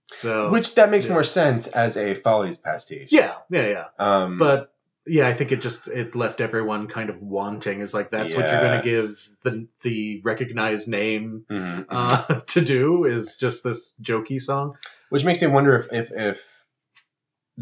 [0.08, 1.12] So, Which that makes yeah.
[1.14, 3.08] more sense as a Follies pastiche.
[3.10, 3.84] yeah, yeah, yeah.
[3.98, 4.72] Um, But
[5.04, 7.80] yeah, I think it just it left everyone kind of wanting.
[7.80, 11.86] Is like that's what you're going to give the the recognized name mhm, mhm.
[11.90, 14.76] uh, to do is just this jokey song.
[15.08, 16.64] which makes me wonder if if, if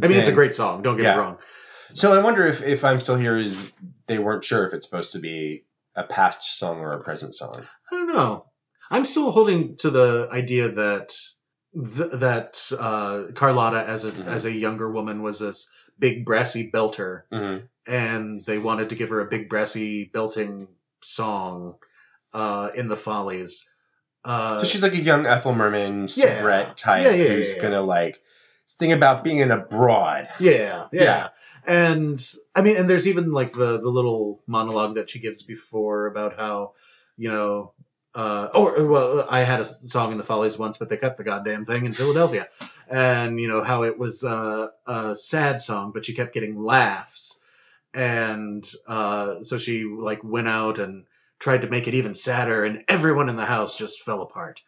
[0.02, 0.82] I mean, it's a great song.
[0.82, 1.14] Don't get Yeah.
[1.16, 1.38] me wrong.
[1.92, 3.72] So I wonder if if I'm still here is
[4.06, 5.64] they weren't sure if it's supposed to be
[5.96, 7.62] a past song or a present song.
[7.90, 8.46] I don't know.
[8.90, 11.14] I'm still holding to the idea that
[11.74, 14.26] th- that uh, Carlotta, as a Mhm.
[14.26, 17.66] as a younger woman, was this big brassy belter, Mm-hmm.
[17.86, 20.68] and they wanted to give her a big brassy belting
[21.02, 21.76] song
[22.32, 23.68] uh, in the Follies.
[24.24, 26.72] Uh, So she's like a young Ethel Merman Yeah.
[26.76, 28.20] type Yeah, yeah, who's gonna like
[28.68, 30.28] think about being in abroad.
[30.40, 31.28] Yeah, yeah, Yeah.
[31.66, 36.06] And I mean, and there's even like the the little monologue that she gives before
[36.06, 36.72] about how,
[37.16, 37.72] you know,
[38.14, 41.24] uh, or well, I had a song in the Follies once, but they cut the
[41.24, 42.46] goddamn thing in Philadelphia,
[42.88, 47.40] and you know how it was uh, a sad song, but she kept getting laughs,
[47.92, 51.06] and uh, so she like went out and
[51.40, 54.62] tried to make it even sadder, and everyone in the house just fell apart.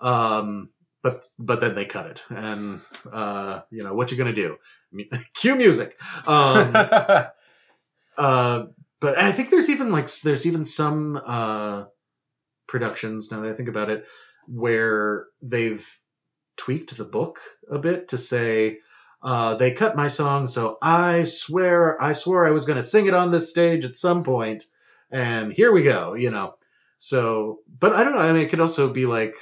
[0.00, 0.70] Um,
[1.02, 2.80] but but then they cut it, and
[3.12, 4.56] uh, you know what you gonna do?
[5.34, 5.98] Cue music.
[6.26, 6.72] Um,
[8.16, 8.64] uh,
[9.00, 11.84] but I think there's even like there's even some uh,
[12.66, 14.08] productions now that I think about it
[14.46, 15.86] where they've
[16.56, 17.40] tweaked the book
[17.70, 18.78] a bit to say
[19.22, 23.06] uh, they cut my song, so I swear I swore I was going to sing
[23.06, 24.64] it on this stage at some point,
[25.10, 26.14] and here we go.
[26.14, 26.54] You know,
[26.98, 28.20] so but I don't know.
[28.20, 29.34] I mean, it could also be like,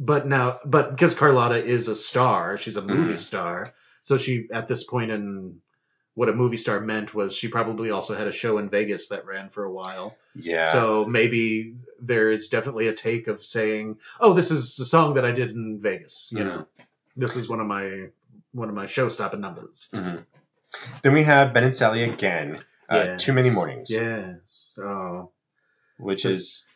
[0.00, 3.18] but now, but because Carlotta is a star, she's a movie Mhm.
[3.18, 3.72] star,
[4.02, 5.60] so she at this point in
[6.14, 9.24] what a movie star meant was she probably also had a show in Vegas that
[9.26, 10.16] ran for a while.
[10.34, 10.64] yeah.
[10.64, 15.24] So maybe there is definitely a take of saying, "Oh, this is a song that
[15.24, 16.44] I did in Vegas." You Mhm.
[16.46, 16.66] know,
[17.16, 18.08] this is one of my
[18.52, 19.90] one of my show-stopping numbers.
[19.92, 20.24] Mhm.
[21.02, 22.58] Then we have Ben and Sally again.
[22.88, 23.22] Uh, Yes.
[23.24, 23.88] Too many mornings.
[23.90, 24.74] Yes.
[24.76, 25.30] Oh.
[25.98, 26.66] Which is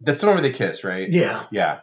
[0.00, 1.08] that's the one where they kiss, right?
[1.08, 1.44] Yeah.
[1.52, 1.80] Yeah.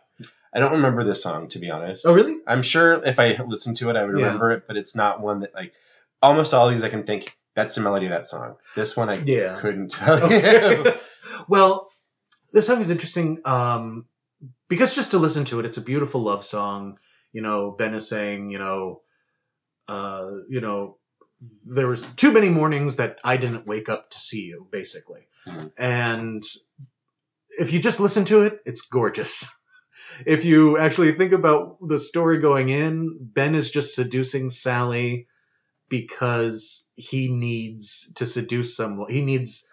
[0.53, 2.05] I don't remember this song to be honest.
[2.05, 2.37] Oh, really?
[2.45, 4.25] I'm sure if I listened to it, I would Yeah.
[4.25, 5.73] remember it, but it's not one that like
[6.21, 8.55] almost all these I can think that's the melody of that song.
[8.75, 9.57] This one I Yeah.
[9.59, 10.93] couldn't tell you.
[11.47, 11.89] Well,
[12.51, 14.07] this song is interesting um,
[14.67, 16.97] because just to listen to it, it's a beautiful love song.
[17.31, 19.01] You know, Ben is saying, you know,
[19.87, 20.97] uh, you know,
[21.73, 25.27] there was too many mornings that I didn't wake up to see you, basically.
[25.47, 25.71] Mhm.
[25.77, 26.43] And
[27.49, 29.57] if you just listen to it, it's gorgeous.
[30.25, 35.27] if you actually think about the story going in, Ben is just seducing Sally
[35.89, 39.11] because he needs to seduce someone.
[39.11, 39.65] He needs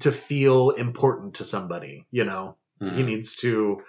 [0.00, 2.56] to feel important to somebody, you know.
[2.80, 3.04] He Mhm.
[3.06, 3.82] needs to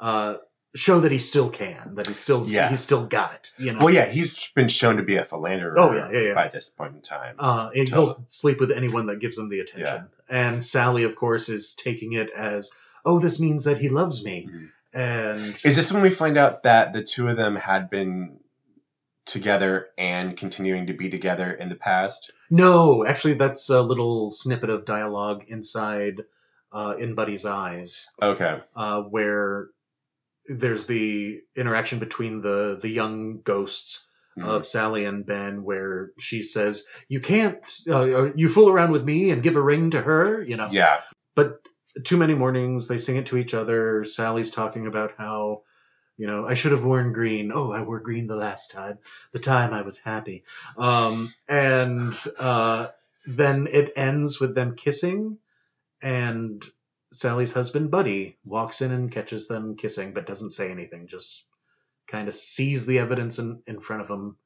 [0.00, 0.36] uh,
[0.76, 2.68] show that he still can, that he still Yeah.
[2.68, 3.80] he's still got it, you know.
[3.84, 5.74] Well, yeah, he's been shown to be a philanderer.
[5.76, 6.34] Oh, yeah, yeah, yeah.
[6.34, 7.34] By this point in time.
[7.40, 10.06] Uh, and he'll sleep with anyone that gives him the attention.
[10.28, 12.70] And Sally, of course, is taking it as,
[13.04, 14.46] oh, this means that he loves me.
[14.48, 14.70] Mhm.
[14.92, 18.38] And Is this when we find out that the two of them had been
[19.26, 22.32] together and continuing to be together in the past?
[22.50, 26.22] no, actually, that's a little snippet of dialogue inside
[26.72, 28.60] uh, in Buddy's eyes, Okay.
[28.76, 29.68] uh, where
[30.46, 34.04] there's the interaction between the the young ghosts
[34.38, 34.46] Mhm.
[34.48, 37.58] of Sally and Ben, where she says, "You can't,
[37.90, 40.68] uh, you fool around with me and give a ring to her," you know.
[40.70, 41.00] Yeah.
[41.34, 41.60] But
[42.04, 44.04] too many mornings, they sing it to each other.
[44.04, 45.62] Sally's talking about how,
[46.16, 47.52] you know, I should have worn green.
[47.52, 48.98] Oh, I wore green the last time,
[49.32, 50.44] the time I was happy.
[50.76, 52.88] Um, and uh,
[53.36, 55.38] then it ends with them kissing,
[56.02, 56.64] and
[57.12, 61.44] Sally's husband, Buddy, walks in and catches them kissing, but doesn't say anything, just
[62.06, 64.36] kind of sees the evidence in, in front of him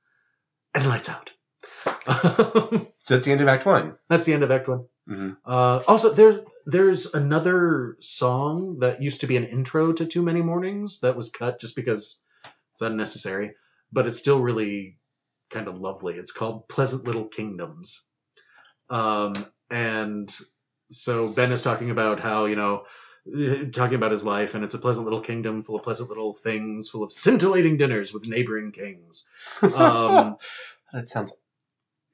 [0.74, 1.32] and lights out.
[3.02, 3.96] So that's the end of Act One.
[4.08, 4.84] That's the end of Act One.
[5.06, 10.22] Hmm Uh, also, there's there's another song that used to be an intro to Too
[10.22, 12.20] Many Mornings that was cut just because
[12.72, 13.54] it's unnecessary,
[13.92, 14.98] but it's still really
[15.50, 16.14] kind of lovely.
[16.14, 18.08] It's called Pleasant Little Kingdoms,
[18.90, 19.34] um,
[19.70, 20.32] and
[20.90, 22.84] so Ben is talking about how you know
[23.72, 26.88] talking about his life and it's a pleasant little kingdom full of pleasant little things
[26.90, 29.26] full of scintillating dinners with neighboring kings
[29.62, 30.36] um,
[30.92, 31.32] That sounds.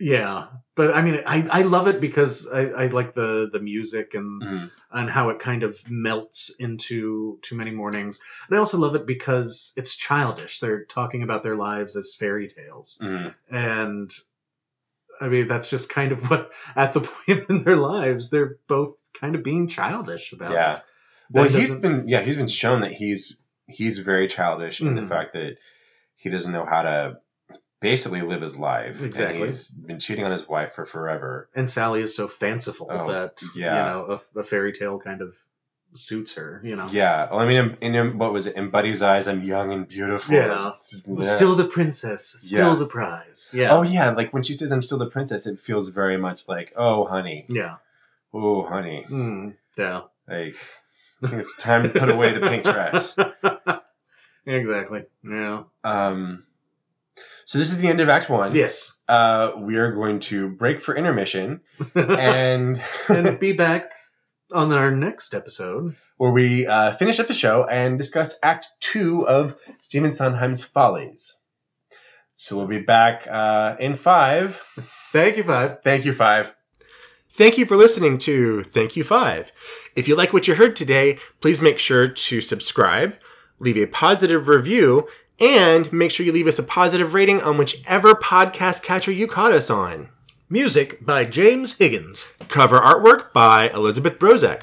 [0.01, 0.47] Yeah,
[0.77, 4.43] but I mean, I, I love it because I, I like the the music and
[4.43, 4.71] Mhm.
[4.93, 8.21] and how it kind of melts into Too Many Mornings.
[8.49, 10.61] And I also love it because it's childish.
[10.61, 13.35] They're talking about their lives as fairy tales, Mhm.
[13.51, 14.11] and
[15.21, 18.95] I mean that's just kind of what at the point in their lives they're both
[19.21, 20.53] kind of being childish about.
[20.53, 20.73] Yeah.
[20.75, 20.83] it.
[21.31, 25.03] Well, he's doesn't- been yeah he's been shown that he's he's very childish in the
[25.03, 25.09] Mhm.
[25.09, 25.57] fact that
[26.15, 27.19] he doesn't know how to
[27.81, 29.03] basically live his life.
[29.03, 29.37] Exactly.
[29.39, 31.49] And he's been cheating on his wife for forever.
[31.55, 33.79] and Sally is so fanciful Oh, that yeah.
[33.79, 35.35] you know a, a fairy tale kind of
[35.95, 36.61] suits her.
[36.65, 36.87] You know.
[36.91, 37.29] Yeah.
[37.31, 38.57] Well, I mean, in, in what was it?
[38.57, 40.35] In Buddy's eyes, I'm young and beautiful.
[40.35, 40.69] Yeah.
[40.69, 42.79] It's- Still the princess, still Yeah.
[42.79, 43.51] the prize.
[43.55, 43.69] Yeah.
[43.73, 46.73] Oh yeah, like when she says I'm still the princess, it feels very much like,
[46.77, 47.77] oh honey, Yeah.
[48.35, 49.07] oh honey.
[49.09, 50.03] Mm, yeah.
[50.29, 50.57] Like,
[51.23, 53.17] it's time to put away the pink dress.
[54.47, 55.05] exactly.
[55.25, 55.65] Yeah.
[55.85, 56.45] Um,
[57.49, 58.55] so this is the end of Act One.
[58.55, 59.01] Yes.
[59.09, 61.63] Uh, we are going to break for intermission,
[61.95, 62.79] and
[63.09, 63.91] and be back
[64.53, 65.97] on our next episode.
[66.19, 71.37] where we uh, finish up the show and discuss Act Two of Stephen Sondheim's Follies.
[72.37, 74.63] So we'll be back uh, in five.
[75.11, 75.79] Thank you, Five.
[75.83, 76.55] Thank you, Five.
[77.31, 79.53] Thank you for listening to Thank You Five.
[79.97, 83.15] If you like what you heard today, please make sure to subscribe,
[83.59, 85.09] leave a positive review,
[85.41, 89.53] and make sure you leave us a positive rating on whichever podcast catcher you caught
[89.53, 90.09] us on.
[90.51, 92.27] Music by James Higgins.
[92.49, 94.63] Cover artwork by Elizabeth Brozek.